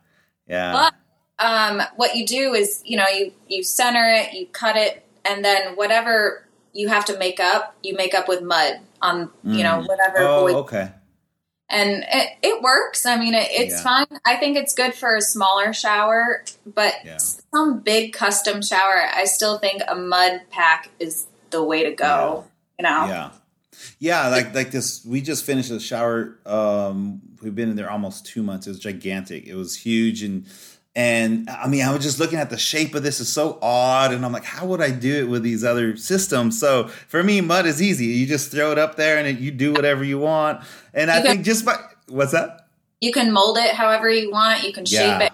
Yeah. 0.47 0.73
yeah. 0.73 0.91
But 1.39 1.45
um, 1.45 1.83
what 1.97 2.17
you 2.17 2.27
do 2.27 2.53
is, 2.55 2.83
you 2.85 2.97
know, 2.97 3.09
you, 3.09 3.33
you 3.49 3.63
center 3.63 4.05
it, 4.13 4.35
you 4.35 4.47
cut 4.47 4.77
it, 4.77 5.05
and 5.25 5.45
then 5.45 5.75
whatever 5.75 6.47
you 6.73 6.89
have 6.89 7.07
to 7.07 7.19
make 7.19 7.41
up, 7.41 7.75
you 7.83 7.97
make 7.97 8.15
up 8.15 8.29
with 8.29 8.43
mud 8.43 8.81
on 9.03 9.29
mm. 9.45 9.57
you 9.57 9.63
know 9.63 9.83
mm. 9.83 9.89
whatever. 9.89 10.19
Oh, 10.19 10.57
okay. 10.59 10.93
And 11.73 12.05
it, 12.11 12.31
it 12.43 12.63
works. 12.63 13.07
I 13.07 13.17
mean, 13.17 13.33
it, 13.33 13.47
it's 13.51 13.77
yeah. 13.77 13.83
fine. 13.83 14.19
I 14.27 14.35
think 14.37 14.57
it's 14.57 14.75
good 14.75 14.93
for 14.93 15.15
a 15.15 15.21
smaller 15.21 15.73
shower, 15.73 16.45
but 16.67 16.95
yeah. 17.05 17.19
some 17.19 17.79
big 17.79 18.13
custom 18.13 18.61
shower, 18.61 19.05
I 19.15 19.25
still 19.27 19.57
think 19.59 19.81
a 19.87 19.95
mud 19.95 20.41
pack 20.51 20.91
is 20.99 21.29
the 21.51 21.63
way 21.63 21.85
to 21.85 21.93
go. 21.93 22.45
Yeah. 22.79 22.79
You 22.79 22.83
know. 22.83 23.13
Yeah. 23.13 23.31
Yeah, 23.99 24.29
like 24.29 24.55
like 24.55 24.71
this. 24.73 25.05
We 25.05 25.21
just 25.21 25.45
finished 25.45 25.71
a 25.71 25.81
shower. 25.81 26.39
Um, 26.45 27.23
we've 27.41 27.55
been 27.55 27.71
in 27.71 27.77
there 27.77 27.91
almost 27.91 28.27
two 28.27 28.43
months. 28.43 28.67
It 28.67 28.71
was 28.71 28.79
gigantic. 28.79 29.47
It 29.47 29.55
was 29.55 29.77
huge, 29.77 30.23
and 30.23 30.47
and 31.01 31.49
I 31.49 31.67
mean, 31.67 31.83
I 31.83 31.95
was 31.95 32.03
just 32.03 32.19
looking 32.19 32.39
at 32.39 32.51
the 32.51 32.59
shape 32.59 32.95
of 32.95 33.03
this 33.03 33.21
is 33.21 33.33
so 33.33 33.59
odd, 33.63 34.13
and 34.13 34.23
I'm 34.23 34.33
like, 34.33 34.45
how 34.45 34.67
would 34.67 34.83
I 34.83 34.91
do 34.91 35.21
it 35.21 35.29
with 35.31 35.43
these 35.43 35.65
other 35.65 35.97
systems? 35.97 36.61
So 36.61 36.89
for 36.89 37.23
me, 37.23 37.41
mud 37.41 37.65
is 37.65 37.81
easy. 37.81 38.05
You 38.05 38.27
just 38.27 38.51
throw 38.51 38.71
it 38.71 38.79
up 38.79 38.97
there, 38.97 39.17
and 39.17 39.41
you 39.41 39.51
do 39.51 39.73
whatever 39.73 40.05
you 40.05 40.19
want. 40.19 40.63
And 40.93 41.09
you 41.09 41.17
I 41.17 41.23
can, 41.23 41.33
think 41.33 41.47
just 41.47 41.65
by 41.65 41.77
what's 42.09 42.33
that? 42.33 42.69
You 43.01 43.13
can 43.13 43.33
mold 43.33 43.57
it 43.57 43.75
however 43.75 44.11
you 44.11 44.31
want. 44.31 44.63
You 44.63 44.75
can 44.75 44.85
shape 44.85 45.01
yeah. 45.01 45.27
it, 45.27 45.33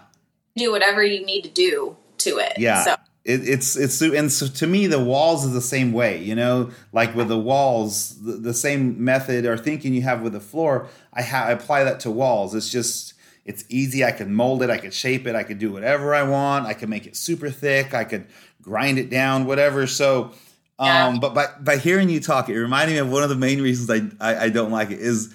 do 0.55 0.71
whatever 0.71 1.03
you 1.03 1.27
need 1.27 1.43
to 1.43 1.51
do 1.51 1.97
to 2.19 2.39
it. 2.39 2.53
Yeah. 2.59 2.85
So. 2.85 2.95
It, 3.25 3.49
it's 3.49 3.75
it's 3.75 4.01
and 4.01 4.31
so 4.31 4.47
to 4.47 4.69
me 4.69 4.87
the 4.87 5.03
walls 5.03 5.45
is 5.45 5.53
the 5.53 5.61
same 5.61 5.93
way 5.93 6.23
you 6.23 6.37
know 6.37 6.71
like 6.93 7.13
with 7.17 7.27
the 7.27 7.37
walls 7.37 8.23
the, 8.23 8.35
the 8.35 8.55
same 8.55 9.03
method 9.03 9.45
or 9.47 9.57
thinking 9.57 9.95
you 9.95 10.03
have 10.03 10.23
with 10.23 10.33
the 10.33 10.39
floor 10.39 10.87
I, 11.13 11.23
ha- 11.23 11.47
I 11.47 11.51
apply 11.51 11.83
that 11.83 11.99
to 12.01 12.11
walls 12.13 12.55
it's 12.55 12.71
just 12.71 13.15
it's 13.47 13.65
easy. 13.69 14.05
I 14.05 14.13
can 14.13 14.35
mold 14.35 14.63
it. 14.63 14.71
I 14.71 14.77
could 14.77 14.93
shape 14.93 15.27
it. 15.27 15.35
I 15.35 15.45
could 15.45 15.59
do 15.59 15.73
whatever 15.73 16.15
I 16.15 16.25
want. 16.25 16.67
I 16.67 16.75
can 16.75 16.91
make 16.91 17.07
it 17.07 17.17
super 17.17 17.49
thick. 17.49 17.95
I 17.95 18.05
could 18.05 18.27
grind 18.61 18.99
it 18.99 19.09
down, 19.09 19.47
whatever. 19.47 19.87
So, 19.87 20.33
um, 20.79 20.89
yeah. 20.89 21.19
but 21.21 21.35
by, 21.35 21.47
by 21.61 21.77
hearing 21.77 22.09
you 22.09 22.21
talk, 22.21 22.49
it 22.49 22.61
reminded 22.61 22.95
me 22.95 22.99
of 22.99 23.11
one 23.11 23.23
of 23.23 23.29
the 23.29 23.37
main 23.37 23.63
reasons 23.63 23.89
I, 23.89 24.11
I, 24.21 24.45
I 24.45 24.49
don't 24.49 24.73
like 24.73 24.91
it 24.91 24.99
is 24.99 25.35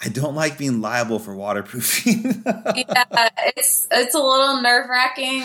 I 0.00 0.08
don't 0.08 0.36
like 0.36 0.56
being 0.56 0.80
liable 0.80 1.18
for 1.18 1.34
waterproofing. 1.34 2.44
yeah, 2.46 3.28
it's 3.56 3.88
it's 3.90 4.14
a 4.14 4.20
little 4.20 4.62
nerve 4.62 4.88
wracking 4.88 5.42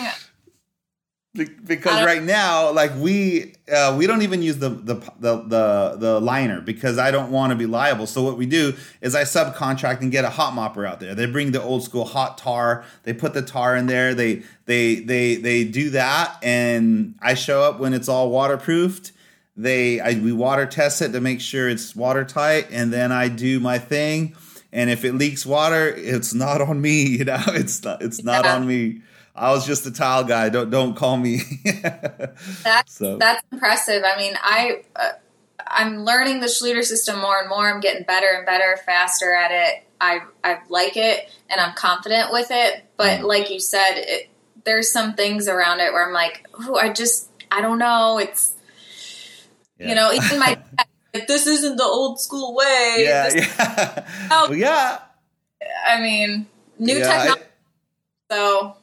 because 1.34 2.04
right 2.04 2.22
now 2.22 2.70
like 2.70 2.94
we 2.96 3.54
uh, 3.72 3.94
we 3.98 4.06
don't 4.06 4.22
even 4.22 4.40
use 4.40 4.58
the, 4.58 4.68
the 4.68 4.94
the 5.18 5.36
the 5.42 5.96
the 5.98 6.20
liner 6.20 6.60
because 6.60 6.96
I 6.96 7.10
don't 7.10 7.32
want 7.32 7.50
to 7.50 7.56
be 7.56 7.66
liable. 7.66 8.06
So 8.06 8.22
what 8.22 8.36
we 8.36 8.46
do 8.46 8.74
is 9.00 9.16
I 9.16 9.22
subcontract 9.22 10.00
and 10.00 10.12
get 10.12 10.24
a 10.24 10.30
hot 10.30 10.52
mopper 10.52 10.88
out 10.88 11.00
there. 11.00 11.14
They 11.14 11.26
bring 11.26 11.50
the 11.50 11.60
old 11.60 11.82
school 11.82 12.04
hot 12.04 12.38
tar. 12.38 12.84
They 13.02 13.12
put 13.12 13.34
the 13.34 13.42
tar 13.42 13.74
in 13.74 13.86
there. 13.86 14.14
They 14.14 14.44
they 14.66 14.96
they 14.96 15.34
they 15.34 15.64
do 15.64 15.90
that, 15.90 16.38
and 16.42 17.16
I 17.20 17.34
show 17.34 17.62
up 17.62 17.80
when 17.80 17.94
it's 17.94 18.08
all 18.08 18.30
waterproofed. 18.30 19.10
They 19.56 19.98
I, 19.98 20.12
we 20.12 20.32
water 20.32 20.66
test 20.66 21.02
it 21.02 21.12
to 21.12 21.20
make 21.20 21.40
sure 21.40 21.68
it's 21.68 21.96
watertight, 21.96 22.68
and 22.70 22.92
then 22.92 23.10
I 23.10 23.28
do 23.28 23.58
my 23.58 23.78
thing. 23.78 24.36
And 24.72 24.88
if 24.88 25.04
it 25.04 25.14
leaks 25.14 25.44
water, 25.44 25.88
it's 25.88 26.32
not 26.32 26.60
on 26.60 26.80
me. 26.80 27.06
You 27.18 27.24
know, 27.24 27.42
it's 27.48 27.82
not 27.82 28.02
it's 28.02 28.22
not 28.22 28.44
yeah. 28.44 28.54
on 28.54 28.68
me. 28.68 29.00
I 29.34 29.52
was 29.52 29.66
just 29.66 29.84
a 29.86 29.90
tile 29.90 30.24
guy. 30.24 30.48
Don't 30.48 30.70
don't 30.70 30.94
call 30.94 31.16
me. 31.16 31.40
that's 32.62 32.94
so. 32.94 33.16
that's 33.16 33.42
impressive. 33.50 34.04
I 34.04 34.16
mean, 34.16 34.34
I 34.40 34.82
uh, 34.94 35.10
I'm 35.66 36.04
learning 36.04 36.40
the 36.40 36.46
Schluter 36.46 36.84
system 36.84 37.20
more 37.20 37.40
and 37.40 37.48
more. 37.48 37.68
I'm 37.68 37.80
getting 37.80 38.04
better 38.04 38.28
and 38.36 38.46
better, 38.46 38.78
faster 38.86 39.34
at 39.34 39.50
it. 39.50 39.84
I 40.00 40.20
I 40.44 40.60
like 40.68 40.96
it 40.96 41.28
and 41.50 41.60
I'm 41.60 41.74
confident 41.74 42.32
with 42.32 42.48
it. 42.50 42.84
But 42.96 43.20
mm. 43.20 43.22
like 43.24 43.50
you 43.50 43.58
said, 43.58 43.94
it, 43.96 44.30
there's 44.64 44.92
some 44.92 45.14
things 45.14 45.48
around 45.48 45.80
it 45.80 45.92
where 45.92 46.06
I'm 46.06 46.12
like, 46.12 46.46
oh, 46.60 46.76
I 46.76 46.92
just 46.92 47.28
I 47.50 47.60
don't 47.60 47.78
know. 47.78 48.18
It's 48.18 48.54
yeah. 49.78 49.88
you 49.88 49.94
know, 49.96 50.12
even 50.12 50.38
my 50.38 50.58
like, 51.14 51.26
this 51.26 51.48
isn't 51.48 51.76
the 51.76 51.84
old 51.84 52.20
school 52.20 52.54
way. 52.54 52.96
Yeah, 53.00 53.30
this, 53.30 53.56
yeah. 53.58 54.08
Oh, 54.30 54.46
well, 54.48 54.58
yeah. 54.58 55.00
I 55.86 56.00
mean, 56.00 56.46
new 56.78 56.98
yeah, 56.98 57.16
technology. 57.16 57.42
I, 58.30 58.34
so 58.34 58.76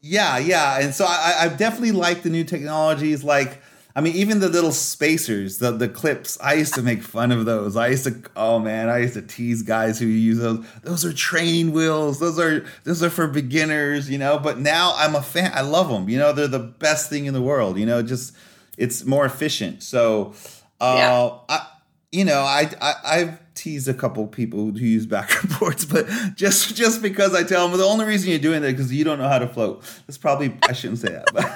yeah, 0.00 0.38
yeah, 0.38 0.80
and 0.80 0.94
so 0.94 1.04
I, 1.06 1.34
I 1.40 1.48
definitely 1.48 1.92
like 1.92 2.22
the 2.22 2.30
new 2.30 2.44
technologies. 2.44 3.24
Like, 3.24 3.60
I 3.96 4.00
mean, 4.00 4.14
even 4.14 4.38
the 4.38 4.48
little 4.48 4.70
spacers, 4.70 5.58
the 5.58 5.72
the 5.72 5.88
clips. 5.88 6.38
I 6.40 6.54
used 6.54 6.74
to 6.74 6.82
make 6.82 7.02
fun 7.02 7.32
of 7.32 7.46
those. 7.46 7.74
I 7.76 7.88
used 7.88 8.04
to, 8.04 8.14
oh 8.36 8.60
man, 8.60 8.88
I 8.88 8.98
used 8.98 9.14
to 9.14 9.22
tease 9.22 9.62
guys 9.62 9.98
who 9.98 10.06
use 10.06 10.38
those. 10.38 10.64
Those 10.84 11.04
are 11.04 11.12
training 11.12 11.72
wheels. 11.72 12.20
Those 12.20 12.38
are 12.38 12.64
those 12.84 13.02
are 13.02 13.10
for 13.10 13.26
beginners, 13.26 14.08
you 14.08 14.18
know. 14.18 14.38
But 14.38 14.58
now 14.58 14.94
I'm 14.96 15.16
a 15.16 15.22
fan. 15.22 15.50
I 15.52 15.62
love 15.62 15.88
them. 15.88 16.08
You 16.08 16.18
know, 16.18 16.32
they're 16.32 16.46
the 16.46 16.60
best 16.60 17.10
thing 17.10 17.26
in 17.26 17.34
the 17.34 17.42
world. 17.42 17.76
You 17.76 17.86
know, 17.86 18.02
just 18.02 18.36
it's 18.76 19.04
more 19.04 19.24
efficient. 19.24 19.82
So, 19.82 20.34
uh, 20.80 20.94
yeah. 20.96 21.38
I, 21.48 21.66
you 22.12 22.24
know, 22.24 22.40
I, 22.40 22.70
I 22.80 22.94
I've 23.04 23.54
teased 23.54 23.88
a 23.88 23.94
couple 23.94 24.26
people 24.26 24.70
who 24.70 24.78
use 24.78 25.06
back 25.06 25.30
boards, 25.58 25.84
but 25.86 26.06
just 26.34 26.74
just 26.76 27.02
because 27.02 27.34
I 27.34 27.42
tell 27.44 27.68
them 27.68 27.78
the 27.78 27.84
only 27.84 28.06
reason 28.06 28.30
you're 28.30 28.38
doing 28.38 28.62
that 28.62 28.72
because 28.72 28.92
you 28.92 29.04
don't 29.04 29.18
know 29.18 29.28
how 29.28 29.38
to 29.38 29.48
float. 29.48 29.82
That's 30.06 30.18
probably 30.18 30.56
I 30.68 30.72
shouldn't 30.72 31.00
say 31.00 31.10
that, 31.10 31.26
but. 31.32 31.52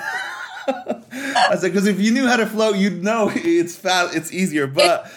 I 1.15 1.57
said 1.57 1.73
because 1.73 1.89
if 1.89 2.01
you 2.01 2.13
knew 2.13 2.29
how 2.29 2.37
to 2.37 2.47
float, 2.47 2.77
you'd 2.77 3.03
know 3.03 3.33
it's 3.35 3.75
fast, 3.75 4.15
it's 4.15 4.33
easier. 4.33 4.69
But 4.69 5.11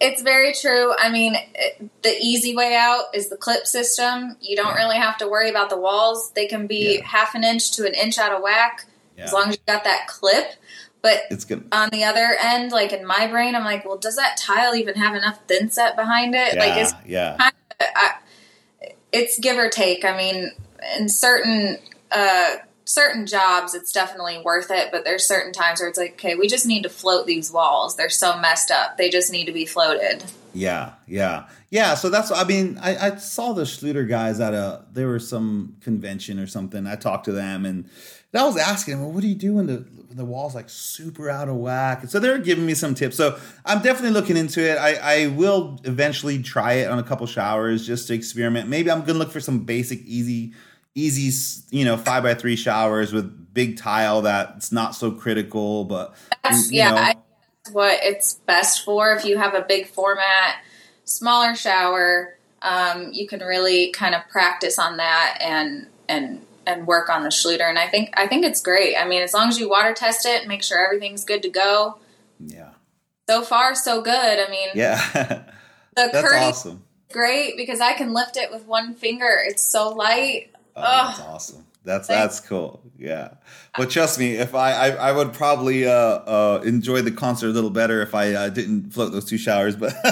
it's 0.00 0.22
very 0.22 0.52
true. 0.52 0.94
I 0.96 1.10
mean, 1.10 1.34
it, 1.54 2.02
the 2.02 2.16
easy 2.20 2.54
way 2.54 2.76
out 2.76 3.06
is 3.14 3.28
the 3.28 3.36
clip 3.36 3.66
system. 3.66 4.36
You 4.40 4.56
don't 4.56 4.68
yeah. 4.68 4.84
really 4.84 4.96
have 4.96 5.18
to 5.18 5.28
worry 5.28 5.50
about 5.50 5.70
the 5.70 5.78
walls; 5.78 6.30
they 6.34 6.46
can 6.46 6.66
be 6.66 6.98
yeah. 6.98 7.04
half 7.04 7.34
an 7.34 7.44
inch 7.44 7.72
to 7.72 7.86
an 7.86 7.94
inch 7.94 8.18
out 8.18 8.32
of 8.32 8.42
whack 8.42 8.84
yeah. 9.16 9.24
as 9.24 9.32
long 9.32 9.48
as 9.48 9.56
you 9.56 9.62
got 9.66 9.84
that 9.84 10.06
clip. 10.06 10.52
But 11.06 11.22
it's 11.30 11.44
good. 11.44 11.68
on 11.70 11.90
the 11.90 12.02
other 12.02 12.36
end, 12.42 12.72
like 12.72 12.92
in 12.92 13.06
my 13.06 13.28
brain, 13.28 13.54
I'm 13.54 13.62
like, 13.62 13.84
well, 13.84 13.96
does 13.96 14.16
that 14.16 14.36
tile 14.36 14.74
even 14.74 14.96
have 14.96 15.14
enough 15.14 15.38
thin 15.46 15.70
set 15.70 15.94
behind 15.94 16.34
it? 16.34 16.54
Yeah, 16.54 16.64
like, 16.64 16.82
it's 16.82 16.92
yeah, 17.06 17.36
kind 17.38 17.54
of, 17.78 17.86
I, 17.94 18.90
it's 19.12 19.38
give 19.38 19.56
or 19.56 19.68
take. 19.68 20.04
I 20.04 20.16
mean, 20.16 20.50
in 20.98 21.08
certain 21.08 21.78
uh, 22.10 22.56
certain 22.86 23.24
jobs, 23.24 23.72
it's 23.72 23.92
definitely 23.92 24.40
worth 24.44 24.72
it. 24.72 24.88
But 24.90 25.04
there's 25.04 25.24
certain 25.24 25.52
times 25.52 25.78
where 25.78 25.88
it's 25.88 25.96
like, 25.96 26.14
okay, 26.14 26.34
we 26.34 26.48
just 26.48 26.66
need 26.66 26.82
to 26.82 26.88
float 26.88 27.24
these 27.24 27.52
walls. 27.52 27.94
They're 27.94 28.10
so 28.10 28.36
messed 28.40 28.72
up. 28.72 28.98
They 28.98 29.08
just 29.08 29.30
need 29.30 29.44
to 29.44 29.52
be 29.52 29.64
floated. 29.64 30.24
Yeah, 30.54 30.94
yeah, 31.06 31.44
yeah. 31.70 31.94
So 31.94 32.10
that's 32.10 32.32
I 32.32 32.42
mean, 32.42 32.80
I, 32.82 32.96
I 32.96 33.14
saw 33.14 33.52
the 33.52 33.62
Schluter 33.62 34.08
guys 34.08 34.40
at 34.40 34.54
a 34.54 34.86
there 34.92 35.06
was 35.06 35.28
some 35.28 35.76
convention 35.82 36.40
or 36.40 36.48
something. 36.48 36.84
I 36.84 36.96
talked 36.96 37.26
to 37.26 37.32
them 37.32 37.64
and 37.64 37.88
I 38.36 38.44
was 38.44 38.56
asking, 38.56 39.00
well, 39.00 39.10
what 39.10 39.22
do 39.22 39.28
you 39.28 39.34
do 39.34 39.54
when 39.54 39.66
the 39.66 39.86
the 40.10 40.24
walls 40.24 40.54
like 40.54 40.70
super 40.70 41.28
out 41.28 41.48
of 41.48 41.56
whack? 41.56 42.00
And 42.02 42.10
so 42.10 42.18
they're 42.18 42.38
giving 42.38 42.64
me 42.64 42.74
some 42.74 42.94
tips. 42.94 43.16
So 43.16 43.38
I'm 43.64 43.82
definitely 43.82 44.12
looking 44.18 44.36
into 44.36 44.62
it. 44.62 44.78
I, 44.78 44.94
I 44.94 45.26
will 45.28 45.78
eventually 45.84 46.42
try 46.42 46.74
it 46.74 46.90
on 46.90 46.98
a 46.98 47.02
couple 47.02 47.26
showers 47.26 47.86
just 47.86 48.08
to 48.08 48.14
experiment. 48.14 48.68
Maybe 48.68 48.90
I'm 48.90 49.00
gonna 49.04 49.18
look 49.18 49.30
for 49.30 49.40
some 49.40 49.60
basic, 49.60 50.00
easy 50.06 50.54
easy, 50.96 51.52
you 51.70 51.84
know, 51.84 51.96
five 51.96 52.24
by 52.24 52.34
three 52.34 52.56
showers 52.56 53.12
with 53.12 53.54
big 53.54 53.76
tile 53.76 54.22
that's 54.22 54.72
not 54.72 54.94
so 54.94 55.12
critical. 55.12 55.84
But 55.84 56.14
that's, 56.42 56.72
yeah, 56.72 56.90
know. 56.90 56.96
I, 56.96 57.14
that's 57.62 57.74
what 57.74 58.00
it's 58.02 58.34
best 58.34 58.84
for. 58.84 59.12
If 59.14 59.24
you 59.24 59.36
have 59.36 59.54
a 59.54 59.62
big 59.62 59.86
format, 59.86 60.56
smaller 61.04 61.54
shower, 61.54 62.36
um, 62.62 63.10
you 63.12 63.28
can 63.28 63.40
really 63.40 63.92
kind 63.92 64.14
of 64.14 64.22
practice 64.28 64.78
on 64.78 64.96
that 64.96 65.38
and 65.40 65.86
and 66.08 66.45
and 66.66 66.86
work 66.86 67.08
on 67.08 67.22
the 67.22 67.28
Schluter. 67.28 67.68
And 67.68 67.78
I 67.78 67.88
think 67.88 68.10
I 68.14 68.26
think 68.26 68.44
it's 68.44 68.60
great. 68.60 68.96
I 68.96 69.06
mean, 69.06 69.22
as 69.22 69.32
long 69.32 69.48
as 69.48 69.58
you 69.58 69.68
water 69.68 69.94
test 69.94 70.26
it, 70.26 70.46
make 70.46 70.62
sure 70.62 70.84
everything's 70.84 71.24
good 71.24 71.42
to 71.42 71.50
go. 71.50 71.98
Yeah. 72.40 72.70
So 73.28 73.42
far, 73.42 73.74
so 73.74 74.02
good. 74.02 74.14
I 74.14 74.48
mean, 74.50 74.68
yeah, 74.74 75.00
the 75.12 75.44
That's 76.12 76.34
awesome. 76.34 76.84
Great 77.12 77.56
because 77.56 77.80
I 77.80 77.92
can 77.94 78.12
lift 78.12 78.36
it 78.36 78.50
with 78.50 78.66
one 78.66 78.94
finger. 78.94 79.38
It's 79.44 79.62
so 79.62 79.90
light. 79.90 80.50
Oh, 80.74 80.82
that's 80.82 81.20
awesome. 81.20 81.65
That's 81.86 82.08
that's 82.08 82.40
cool. 82.40 82.82
Yeah, 82.98 83.34
but 83.78 83.90
trust 83.90 84.18
me, 84.18 84.32
if 84.32 84.56
I 84.56 84.72
I, 84.72 84.88
I 84.88 85.12
would 85.12 85.32
probably 85.32 85.86
uh, 85.86 85.92
uh, 85.92 86.62
enjoy 86.64 87.00
the 87.02 87.12
concert 87.12 87.46
a 87.46 87.50
little 87.50 87.70
better 87.70 88.02
if 88.02 88.12
I 88.12 88.34
uh, 88.34 88.48
didn't 88.48 88.90
float 88.90 89.12
those 89.12 89.24
two 89.24 89.38
showers. 89.38 89.76
But 89.76 89.94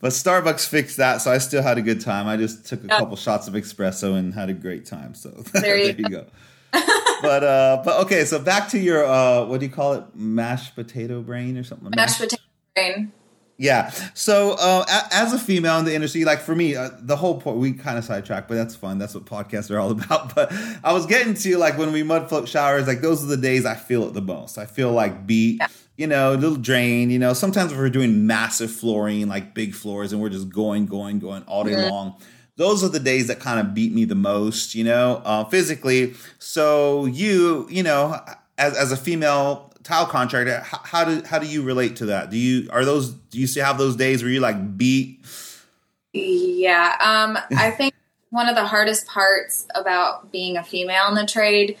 but 0.00 0.10
Starbucks 0.10 0.68
fixed 0.68 0.96
that, 0.96 1.18
so 1.18 1.30
I 1.30 1.38
still 1.38 1.62
had 1.62 1.78
a 1.78 1.82
good 1.82 2.00
time. 2.00 2.26
I 2.26 2.36
just 2.36 2.66
took 2.66 2.82
a 2.82 2.88
yeah. 2.88 2.98
couple 2.98 3.16
shots 3.16 3.46
of 3.46 3.54
espresso 3.54 4.16
and 4.16 4.34
had 4.34 4.50
a 4.50 4.52
great 4.52 4.84
time. 4.84 5.14
So 5.14 5.30
there 5.54 5.78
you, 5.78 5.92
there 5.92 6.00
you 6.00 6.08
go. 6.08 6.26
but 7.22 7.44
uh, 7.44 7.82
but 7.84 8.04
okay, 8.04 8.24
so 8.24 8.40
back 8.40 8.68
to 8.70 8.78
your 8.78 9.06
uh, 9.06 9.44
what 9.44 9.60
do 9.60 9.66
you 9.66 9.72
call 9.72 9.92
it? 9.92 10.04
Mashed 10.16 10.74
potato 10.74 11.22
brain 11.22 11.56
or 11.56 11.62
something? 11.62 11.90
Mashed 11.94 12.18
potato 12.18 12.42
brain. 12.74 13.12
Yeah. 13.60 13.90
So 14.14 14.56
uh, 14.58 14.86
as 15.12 15.34
a 15.34 15.38
female 15.38 15.78
in 15.78 15.84
the 15.84 15.94
industry, 15.94 16.24
like 16.24 16.40
for 16.40 16.54
me, 16.54 16.76
uh, 16.76 16.88
the 16.98 17.14
whole 17.14 17.38
point 17.38 17.58
we 17.58 17.74
kind 17.74 17.98
of 17.98 18.04
sidetrack, 18.04 18.48
but 18.48 18.54
that's 18.54 18.74
fun. 18.74 18.96
That's 18.96 19.14
what 19.14 19.26
podcasts 19.26 19.70
are 19.70 19.78
all 19.78 19.90
about. 19.90 20.34
But 20.34 20.50
I 20.82 20.94
was 20.94 21.04
getting 21.04 21.34
to 21.34 21.58
like 21.58 21.76
when 21.76 21.92
we 21.92 22.02
mud 22.02 22.30
float 22.30 22.48
showers, 22.48 22.86
like 22.86 23.02
those 23.02 23.22
are 23.22 23.26
the 23.26 23.36
days 23.36 23.66
I 23.66 23.74
feel 23.74 24.08
it 24.08 24.14
the 24.14 24.22
most. 24.22 24.56
I 24.56 24.64
feel 24.64 24.92
like 24.92 25.26
beat. 25.26 25.58
Yeah. 25.60 25.68
You 25.98 26.06
know, 26.06 26.32
a 26.32 26.36
little 26.36 26.56
drain. 26.56 27.10
You 27.10 27.18
know, 27.18 27.34
sometimes 27.34 27.72
if 27.72 27.76
we're 27.76 27.90
doing 27.90 28.26
massive 28.26 28.70
flooring, 28.70 29.28
like 29.28 29.54
big 29.54 29.74
floors, 29.74 30.14
and 30.14 30.22
we're 30.22 30.30
just 30.30 30.48
going, 30.48 30.86
going, 30.86 31.18
going 31.18 31.42
all 31.42 31.62
day 31.64 31.72
mm-hmm. 31.72 31.90
long 31.90 32.14
those 32.56 32.84
are 32.84 32.90
the 32.90 33.00
days 33.00 33.28
that 33.28 33.40
kind 33.40 33.58
of 33.58 33.72
beat 33.72 33.90
me 33.90 34.04
the 34.04 34.14
most, 34.14 34.74
you 34.74 34.84
know, 34.84 35.22
uh, 35.24 35.44
physically. 35.44 36.12
So 36.38 37.06
you, 37.06 37.66
you 37.70 37.82
know, 37.82 38.20
as, 38.58 38.76
as 38.76 38.92
a 38.92 38.98
female 38.98 39.69
tile 39.82 40.06
contractor, 40.06 40.60
how, 40.60 40.80
how, 40.84 41.04
do 41.04 41.22
how 41.24 41.38
do 41.38 41.46
you 41.46 41.62
relate 41.62 41.96
to 41.96 42.06
that? 42.06 42.30
Do 42.30 42.36
you 42.36 42.68
are 42.70 42.84
those 42.84 43.10
do 43.10 43.38
you 43.38 43.46
still 43.46 43.64
have 43.64 43.78
those 43.78 43.96
days 43.96 44.22
where 44.22 44.32
you 44.32 44.40
like 44.40 44.76
beat? 44.76 45.20
Yeah, 46.12 46.96
um, 47.00 47.38
I 47.56 47.70
think 47.76 47.94
one 48.30 48.48
of 48.48 48.54
the 48.54 48.64
hardest 48.64 49.06
parts 49.06 49.66
about 49.74 50.32
being 50.32 50.56
a 50.56 50.64
female 50.64 51.08
in 51.08 51.14
the 51.14 51.26
trade. 51.26 51.76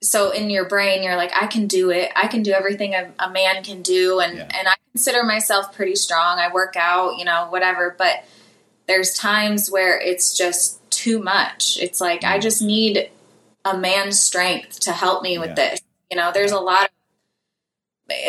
So 0.00 0.30
in 0.30 0.48
your 0.48 0.64
brain, 0.64 1.02
you're 1.02 1.16
like, 1.16 1.32
I 1.34 1.48
can 1.48 1.66
do 1.66 1.90
it. 1.90 2.12
I 2.14 2.28
can 2.28 2.44
do 2.44 2.52
everything 2.52 2.94
a, 2.94 3.12
a 3.18 3.30
man 3.30 3.64
can 3.64 3.82
do, 3.82 4.20
and 4.20 4.36
yeah. 4.36 4.48
and 4.56 4.68
I 4.68 4.74
consider 4.92 5.24
myself 5.24 5.74
pretty 5.74 5.96
strong. 5.96 6.38
I 6.38 6.52
work 6.52 6.76
out, 6.76 7.18
you 7.18 7.24
know, 7.24 7.48
whatever. 7.50 7.94
But 7.98 8.24
there's 8.86 9.12
times 9.14 9.70
where 9.70 10.00
it's 10.00 10.36
just 10.36 10.78
too 10.90 11.20
much. 11.20 11.78
It's 11.80 12.00
like 12.00 12.22
I 12.24 12.38
mm. 12.38 12.42
just 12.42 12.62
need 12.62 13.10
a 13.64 13.76
man's 13.76 14.20
strength 14.20 14.80
to 14.80 14.92
help 14.92 15.22
me 15.22 15.38
with 15.38 15.50
yeah. 15.50 15.54
this. 15.54 15.80
You 16.10 16.16
know, 16.16 16.30
there's 16.32 16.52
a 16.52 16.60
lot 16.60 16.84
of 16.84 16.90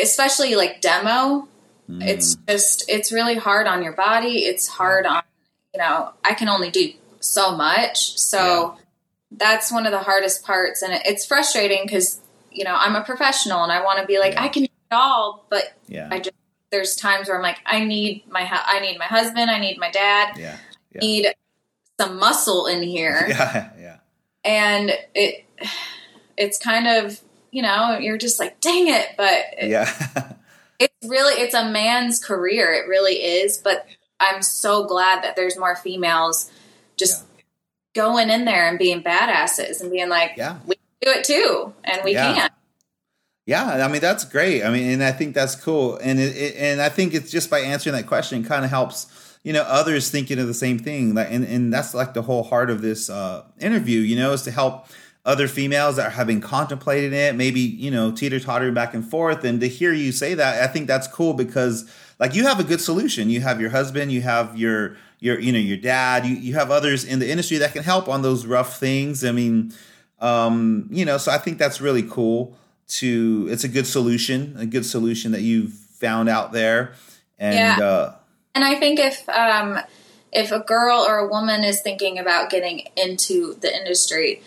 especially 0.02 0.54
like 0.54 0.80
demo, 0.80 1.48
mm. 1.88 2.06
it's 2.06 2.36
just 2.48 2.84
it's 2.88 3.12
really 3.12 3.36
hard 3.36 3.66
on 3.66 3.82
your 3.82 3.92
body. 3.92 4.40
It's 4.40 4.66
hard 4.66 5.06
on 5.06 5.22
you 5.74 5.80
know 5.80 6.12
I 6.24 6.34
can 6.34 6.48
only 6.48 6.70
do 6.70 6.92
so 7.20 7.56
much, 7.56 8.18
so 8.18 8.76
yeah. 8.76 8.84
that's 9.32 9.72
one 9.72 9.86
of 9.86 9.92
the 9.92 10.00
hardest 10.00 10.44
parts, 10.44 10.82
and 10.82 10.92
it's 11.04 11.24
frustrating 11.26 11.82
because 11.84 12.20
you 12.50 12.64
know 12.64 12.74
I'm 12.76 12.96
a 12.96 13.02
professional 13.02 13.62
and 13.62 13.72
I 13.72 13.82
want 13.82 14.00
to 14.00 14.06
be 14.06 14.18
like 14.18 14.34
yeah. 14.34 14.44
I 14.44 14.48
can 14.48 14.62
do 14.64 14.68
it 14.90 14.94
all, 14.94 15.46
but 15.50 15.74
yeah. 15.86 16.08
I 16.10 16.18
just 16.18 16.34
there's 16.70 16.94
times 16.94 17.28
where 17.28 17.36
I'm 17.36 17.42
like 17.42 17.58
I 17.66 17.84
need 17.84 18.24
my 18.28 18.48
I 18.50 18.80
need 18.80 18.98
my 18.98 19.06
husband, 19.06 19.50
I 19.50 19.58
need 19.58 19.78
my 19.78 19.90
dad, 19.90 20.36
yeah, 20.36 20.56
yeah. 20.94 21.00
need 21.00 21.26
some 22.00 22.18
muscle 22.18 22.66
in 22.66 22.82
here, 22.82 23.26
yeah, 23.28 23.70
yeah, 23.78 23.96
and 24.44 24.92
it 25.14 25.44
it's 26.36 26.58
kind 26.58 26.86
of 26.86 27.20
you 27.50 27.62
know, 27.62 27.98
you're 27.98 28.18
just 28.18 28.38
like, 28.38 28.60
dang 28.60 28.88
it. 28.88 29.08
But 29.16 29.44
yeah, 29.62 29.90
it's 30.78 31.08
really, 31.08 31.34
it's 31.42 31.54
a 31.54 31.68
man's 31.68 32.22
career. 32.22 32.72
It 32.72 32.88
really 32.88 33.14
is. 33.14 33.58
But 33.58 33.86
I'm 34.18 34.42
so 34.42 34.84
glad 34.84 35.24
that 35.24 35.36
there's 35.36 35.58
more 35.58 35.76
females 35.76 36.50
just 36.96 37.24
yeah. 37.36 37.42
going 38.02 38.30
in 38.30 38.44
there 38.44 38.68
and 38.68 38.78
being 38.78 39.02
badasses 39.02 39.80
and 39.80 39.90
being 39.90 40.08
like, 40.08 40.32
yeah, 40.36 40.58
we 40.66 40.74
do 41.00 41.10
it 41.10 41.24
too. 41.24 41.72
And 41.84 42.02
we 42.04 42.12
yeah. 42.12 42.34
can. 42.34 42.50
Yeah, 43.46 43.84
I 43.84 43.88
mean 43.88 44.00
that's 44.00 44.24
great. 44.24 44.62
I 44.62 44.70
mean, 44.70 44.92
and 44.92 45.02
I 45.02 45.10
think 45.10 45.34
that's 45.34 45.56
cool, 45.56 45.96
and 45.96 46.20
it, 46.20 46.36
it, 46.36 46.56
and 46.56 46.80
I 46.80 46.88
think 46.88 47.14
it's 47.14 47.32
just 47.32 47.50
by 47.50 47.60
answering 47.60 47.96
that 47.96 48.06
question 48.06 48.44
kind 48.44 48.64
of 48.64 48.70
helps 48.70 49.30
you 49.42 49.52
know 49.52 49.62
others 49.62 50.10
thinking 50.10 50.38
of 50.38 50.46
the 50.46 50.54
same 50.54 50.78
thing. 50.78 51.14
Like, 51.14 51.28
and 51.30 51.44
and 51.44 51.72
that's 51.72 51.94
like 51.94 52.14
the 52.14 52.22
whole 52.22 52.44
heart 52.44 52.70
of 52.70 52.82
this 52.82 53.10
uh, 53.10 53.44
interview. 53.58 54.00
You 54.00 54.16
know, 54.16 54.32
is 54.32 54.42
to 54.42 54.50
help 54.50 54.86
other 55.24 55.46
females 55.48 55.96
that 55.96 56.06
are 56.06 56.10
having 56.10 56.40
contemplated 56.40 57.12
it, 57.12 57.34
maybe, 57.34 57.60
you 57.60 57.90
know, 57.90 58.10
teeter 58.10 58.40
tottering 58.40 58.72
back 58.72 58.94
and 58.94 59.08
forth. 59.08 59.44
And 59.44 59.60
to 59.60 59.68
hear 59.68 59.92
you 59.92 60.12
say 60.12 60.34
that, 60.34 60.62
I 60.62 60.66
think 60.66 60.86
that's 60.86 61.06
cool 61.06 61.34
because 61.34 61.90
like 62.18 62.34
you 62.34 62.44
have 62.46 62.58
a 62.58 62.64
good 62.64 62.80
solution. 62.80 63.28
You 63.28 63.40
have 63.42 63.60
your 63.60 63.70
husband, 63.70 64.12
you 64.12 64.22
have 64.22 64.56
your, 64.56 64.96
your, 65.18 65.38
you 65.38 65.52
know, 65.52 65.58
your 65.58 65.76
dad, 65.76 66.24
you, 66.24 66.36
you 66.36 66.54
have 66.54 66.70
others 66.70 67.04
in 67.04 67.18
the 67.18 67.30
industry 67.30 67.58
that 67.58 67.74
can 67.74 67.82
help 67.82 68.08
on 68.08 68.22
those 68.22 68.46
rough 68.46 68.80
things. 68.80 69.22
I 69.22 69.32
mean, 69.32 69.74
um, 70.20 70.88
you 70.90 71.04
know, 71.04 71.18
so 71.18 71.30
I 71.30 71.38
think 71.38 71.58
that's 71.58 71.82
really 71.82 72.02
cool 72.02 72.56
to, 72.88 73.46
it's 73.50 73.64
a 73.64 73.68
good 73.68 73.86
solution, 73.86 74.56
a 74.58 74.66
good 74.66 74.86
solution 74.86 75.32
that 75.32 75.42
you've 75.42 75.72
found 75.72 76.30
out 76.30 76.52
there. 76.52 76.94
And, 77.38 77.78
yeah. 77.78 77.86
uh, 77.86 78.14
and 78.54 78.64
I 78.64 78.76
think 78.76 78.98
if, 78.98 79.28
um, 79.28 79.78
if 80.32 80.50
a 80.50 80.60
girl 80.60 81.00
or 81.00 81.18
a 81.18 81.28
woman 81.28 81.62
is 81.62 81.82
thinking 81.82 82.18
about 82.18 82.50
getting 82.50 82.88
into 82.96 83.54
the 83.60 83.74
industry, 83.74 84.42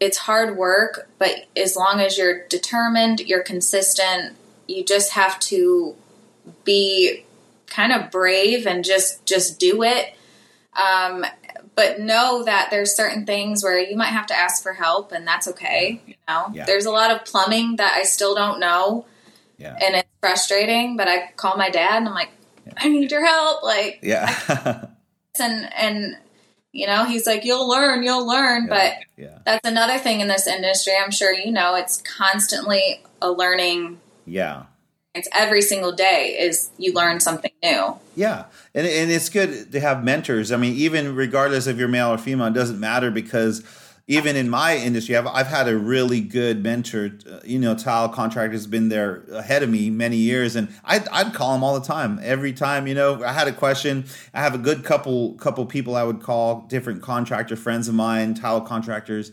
it's 0.00 0.16
hard 0.16 0.56
work, 0.56 1.08
but 1.18 1.46
as 1.56 1.76
long 1.76 2.00
as 2.00 2.16
you're 2.16 2.46
determined, 2.48 3.20
you're 3.20 3.42
consistent, 3.42 4.34
you 4.66 4.82
just 4.84 5.12
have 5.12 5.38
to 5.40 5.94
be 6.64 7.24
kind 7.66 7.92
of 7.92 8.10
brave 8.10 8.66
and 8.66 8.84
just 8.84 9.24
just 9.26 9.60
do 9.60 9.82
it. 9.82 10.14
Um, 10.74 11.24
but 11.74 12.00
know 12.00 12.42
that 12.44 12.68
there's 12.70 12.94
certain 12.94 13.24
things 13.26 13.62
where 13.62 13.78
you 13.78 13.96
might 13.96 14.06
have 14.06 14.26
to 14.26 14.34
ask 14.34 14.62
for 14.62 14.72
help, 14.72 15.12
and 15.12 15.26
that's 15.26 15.48
okay. 15.48 16.00
You 16.06 16.14
know, 16.28 16.46
yeah. 16.52 16.66
there's 16.66 16.86
a 16.86 16.90
lot 16.90 17.10
of 17.10 17.24
plumbing 17.24 17.76
that 17.76 17.96
I 17.96 18.02
still 18.02 18.34
don't 18.34 18.60
know, 18.60 19.06
Yeah. 19.58 19.76
And 19.80 19.96
it's 19.96 20.08
frustrating, 20.20 20.96
but 20.96 21.08
I 21.08 21.30
call 21.36 21.56
my 21.56 21.70
dad 21.70 21.98
and 21.98 22.08
I'm 22.08 22.14
like, 22.14 22.30
I 22.76 22.88
need 22.88 23.10
your 23.10 23.24
help. 23.24 23.62
Like, 23.62 24.00
Yeah. 24.02 24.86
and, 25.40 25.72
and, 25.74 26.16
you 26.72 26.86
know, 26.86 27.04
he's 27.04 27.26
like, 27.26 27.44
you'll 27.44 27.68
learn, 27.68 28.02
you'll 28.02 28.26
learn. 28.26 28.66
But 28.66 28.94
yeah. 29.16 29.38
that's 29.44 29.66
another 29.66 29.98
thing 29.98 30.20
in 30.20 30.28
this 30.28 30.46
industry. 30.46 30.92
I'm 31.02 31.10
sure 31.10 31.32
you 31.32 31.50
know, 31.50 31.74
it's 31.74 32.02
constantly 32.02 33.02
a 33.20 33.30
learning. 33.30 34.00
Yeah. 34.24 34.64
It's 35.14 35.28
every 35.34 35.62
single 35.62 35.90
day 35.90 36.36
is 36.38 36.70
you 36.78 36.92
learn 36.92 37.18
something 37.18 37.50
new. 37.64 37.96
Yeah, 38.14 38.44
and 38.74 38.86
and 38.86 39.10
it's 39.10 39.28
good 39.28 39.72
to 39.72 39.80
have 39.80 40.04
mentors. 40.04 40.52
I 40.52 40.56
mean, 40.56 40.74
even 40.74 41.16
regardless 41.16 41.66
if 41.66 41.78
you're 41.78 41.88
male 41.88 42.10
or 42.10 42.18
female, 42.18 42.46
it 42.46 42.54
doesn't 42.54 42.78
matter 42.78 43.10
because 43.10 43.64
even 44.10 44.34
in 44.34 44.50
my 44.50 44.76
industry, 44.76 45.16
I've 45.16 45.28
I've 45.28 45.46
had 45.46 45.68
a 45.68 45.76
really 45.76 46.20
good 46.20 46.64
mentor. 46.64 47.12
Uh, 47.30 47.38
you 47.44 47.60
know, 47.60 47.76
tile 47.76 48.08
contractor 48.08 48.52
has 48.52 48.66
been 48.66 48.88
there 48.88 49.22
ahead 49.30 49.62
of 49.62 49.70
me 49.70 49.88
many 49.88 50.16
years, 50.16 50.56
and 50.56 50.68
I'd 50.84 51.06
I'd 51.10 51.32
call 51.32 51.54
him 51.54 51.62
all 51.62 51.78
the 51.78 51.86
time. 51.86 52.18
Every 52.20 52.52
time, 52.52 52.88
you 52.88 52.94
know, 52.94 53.22
I 53.22 53.32
had 53.32 53.46
a 53.46 53.52
question. 53.52 54.06
I 54.34 54.40
have 54.40 54.52
a 54.52 54.58
good 54.58 54.82
couple 54.82 55.34
couple 55.34 55.64
people 55.64 55.94
I 55.94 56.02
would 56.02 56.20
call, 56.20 56.62
different 56.62 57.02
contractor 57.02 57.54
friends 57.54 57.86
of 57.86 57.94
mine, 57.94 58.34
tile 58.34 58.60
contractors 58.60 59.30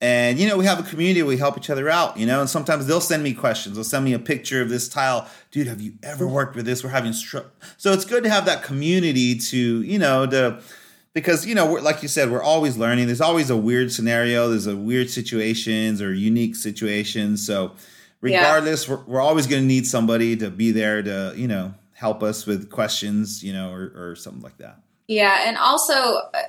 and 0.00 0.36
you 0.38 0.48
know 0.48 0.56
we 0.56 0.64
have 0.64 0.80
a 0.80 0.82
community 0.82 1.22
we 1.22 1.36
help 1.36 1.56
each 1.56 1.70
other 1.70 1.88
out 1.88 2.16
you 2.16 2.26
know 2.26 2.40
and 2.40 2.50
sometimes 2.50 2.86
they'll 2.86 3.00
send 3.00 3.22
me 3.22 3.32
questions 3.32 3.76
they'll 3.76 3.84
send 3.84 4.04
me 4.04 4.12
a 4.12 4.18
picture 4.18 4.60
of 4.60 4.68
this 4.68 4.88
tile 4.88 5.28
dude 5.52 5.68
have 5.68 5.80
you 5.80 5.92
ever 6.02 6.26
worked 6.26 6.56
with 6.56 6.66
this 6.66 6.82
we're 6.82 6.90
having 6.90 7.12
str-. 7.12 7.38
so 7.76 7.92
it's 7.92 8.04
good 8.04 8.24
to 8.24 8.28
have 8.28 8.44
that 8.44 8.64
community 8.64 9.36
to 9.38 9.80
you 9.82 10.00
know 10.00 10.26
to 10.26 10.60
because 11.14 11.46
you 11.46 11.54
know 11.54 11.66
like 11.74 12.02
you 12.02 12.08
said 12.08 12.30
we're 12.30 12.42
always 12.42 12.76
learning 12.76 13.06
there's 13.06 13.20
always 13.20 13.50
a 13.50 13.56
weird 13.56 13.92
scenario 13.92 14.48
there's 14.48 14.66
a 14.66 14.76
weird 14.76 15.10
situations 15.10 16.00
or 16.00 16.12
unique 16.12 16.56
situations 16.56 17.44
so 17.44 17.72
regardless 18.20 18.88
yeah. 18.88 18.94
we're, 18.94 19.04
we're 19.04 19.20
always 19.20 19.46
going 19.46 19.62
to 19.62 19.66
need 19.66 19.86
somebody 19.86 20.36
to 20.36 20.50
be 20.50 20.70
there 20.70 21.02
to 21.02 21.32
you 21.36 21.48
know 21.48 21.74
help 21.92 22.22
us 22.22 22.46
with 22.46 22.70
questions 22.70 23.42
you 23.42 23.52
know 23.52 23.72
or, 23.72 23.92
or 23.94 24.16
something 24.16 24.42
like 24.42 24.56
that 24.58 24.80
yeah 25.06 25.44
and 25.46 25.56
also 25.56 25.92
uh, 25.92 26.42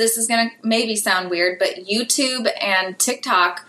this 0.00 0.16
is 0.16 0.26
going 0.26 0.48
to 0.48 0.56
maybe 0.66 0.96
sound 0.96 1.30
weird, 1.30 1.58
but 1.60 1.86
YouTube 1.88 2.50
and 2.60 2.98
TikTok 2.98 3.66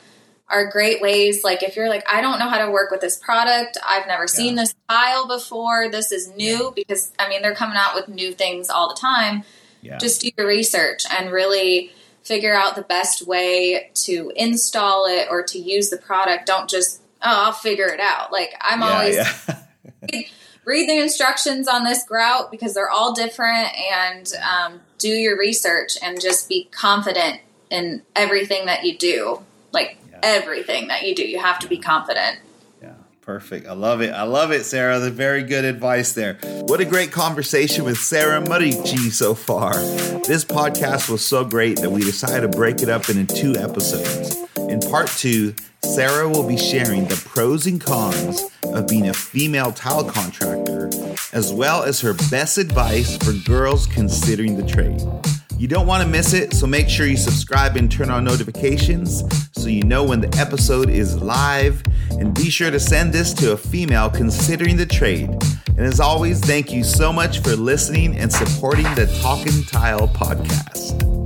are 0.49 0.71
great 0.71 1.01
ways. 1.01 1.43
Like 1.43 1.61
if 1.61 1.75
you're 1.75 1.89
like, 1.89 2.03
I 2.09 2.21
don't 2.21 2.39
know 2.39 2.49
how 2.49 2.65
to 2.65 2.71
work 2.71 2.89
with 2.89 3.01
this 3.01 3.17
product, 3.17 3.77
I've 3.85 4.07
never 4.07 4.23
yeah. 4.23 4.27
seen 4.27 4.55
this 4.55 4.73
tile 4.89 5.27
before, 5.27 5.89
this 5.91 6.11
is 6.11 6.33
new 6.35 6.65
yeah. 6.65 6.71
because 6.75 7.11
I 7.19 7.29
mean 7.29 7.41
they're 7.41 7.53
coming 7.53 7.77
out 7.77 7.93
with 7.93 8.07
new 8.07 8.33
things 8.33 8.69
all 8.69 8.89
the 8.89 8.99
time. 8.99 9.43
Yeah. 9.81 9.97
Just 9.97 10.21
do 10.21 10.29
your 10.37 10.47
research 10.47 11.03
and 11.11 11.31
really 11.31 11.91
figure 12.23 12.53
out 12.53 12.75
the 12.75 12.83
best 12.83 13.25
way 13.25 13.89
to 13.93 14.31
install 14.35 15.05
it 15.07 15.27
or 15.29 15.43
to 15.43 15.59
use 15.59 15.89
the 15.89 15.97
product. 15.97 16.45
Don't 16.45 16.69
just 16.69 17.01
oh, 17.21 17.45
I'll 17.45 17.53
figure 17.53 17.87
it 17.87 17.99
out. 17.99 18.31
Like 18.31 18.53
I'm 18.61 18.83
always 18.83 19.17
read 20.65 20.89
the 20.89 20.99
instructions 20.99 21.67
on 21.67 21.83
this 21.83 22.03
grout 22.05 22.51
because 22.51 22.73
they're 22.73 22.89
all 22.89 23.13
different 23.13 23.69
and 23.91 24.31
um, 24.35 24.81
do 24.97 25.09
your 25.09 25.37
research 25.37 25.97
and 26.01 26.19
just 26.21 26.47
be 26.47 26.65
confident 26.71 27.39
in 27.69 28.01
everything 28.15 28.65
that 28.65 28.83
you 28.83 28.97
do. 28.97 29.43
Like 29.71 29.97
yeah. 30.11 30.19
everything 30.23 30.89
that 30.89 31.03
you 31.03 31.15
do, 31.15 31.27
you 31.27 31.39
have 31.39 31.59
to 31.59 31.67
be 31.67 31.77
confident. 31.77 32.39
Perfect. 33.21 33.67
I 33.67 33.73
love 33.73 34.01
it. 34.01 34.09
I 34.09 34.23
love 34.23 34.51
it, 34.51 34.65
Sara. 34.65 34.97
The 34.97 35.11
very 35.11 35.43
good 35.43 35.63
advice 35.63 36.13
there. 36.13 36.39
What 36.65 36.81
a 36.81 36.85
great 36.85 37.11
conversation 37.11 37.85
with 37.85 37.99
Sara 37.99 38.41
Maurchie 38.41 39.11
so 39.11 39.35
far. 39.35 39.75
This 40.27 40.43
podcast 40.43 41.07
was 41.07 41.23
so 41.23 41.45
great 41.45 41.79
that 41.81 41.91
we 41.91 42.01
decided 42.01 42.51
to 42.51 42.57
break 42.57 42.81
it 42.81 42.89
up 42.89 43.09
into 43.09 43.33
two 43.33 43.55
episodes. 43.57 44.35
In 44.57 44.79
part 44.79 45.07
two, 45.07 45.53
Sara 45.83 46.27
will 46.27 46.47
be 46.47 46.57
sharing 46.57 47.05
the 47.05 47.21
pros 47.27 47.67
and 47.67 47.79
cons 47.79 48.43
of 48.63 48.87
being 48.87 49.07
a 49.09 49.13
female 49.13 49.71
tile 49.71 50.03
contractor, 50.03 50.89
as 51.31 51.53
well 51.53 51.83
as 51.83 52.01
her 52.01 52.13
best 52.31 52.57
advice 52.57 53.17
for 53.17 53.33
girls 53.45 53.85
considering 53.85 54.57
the 54.57 54.65
trade. 54.65 54.99
You 55.61 55.67
don't 55.67 55.85
want 55.85 56.01
to 56.01 56.09
miss 56.09 56.33
it, 56.33 56.55
so 56.55 56.65
make 56.65 56.89
sure 56.89 57.05
you 57.05 57.15
subscribe 57.15 57.77
and 57.77 57.89
turn 57.91 58.09
on 58.09 58.23
notifications 58.23 59.23
so 59.51 59.67
you 59.67 59.83
know 59.83 60.03
when 60.03 60.19
the 60.19 60.35
episode 60.39 60.89
is 60.89 61.21
live. 61.21 61.83
And 62.09 62.33
be 62.33 62.49
sure 62.49 62.71
to 62.71 62.79
send 62.79 63.13
this 63.13 63.31
to 63.35 63.51
a 63.51 63.57
female 63.57 64.09
considering 64.09 64.75
the 64.75 64.87
trade. 64.87 65.29
And 65.67 65.81
as 65.81 65.99
always, 65.99 66.39
thank 66.39 66.71
you 66.71 66.83
so 66.83 67.13
much 67.13 67.41
for 67.41 67.55
listening 67.55 68.17
and 68.17 68.33
supporting 68.33 68.85
the 68.95 69.05
Talking 69.21 69.63
Tile 69.65 70.07
podcast. 70.07 71.20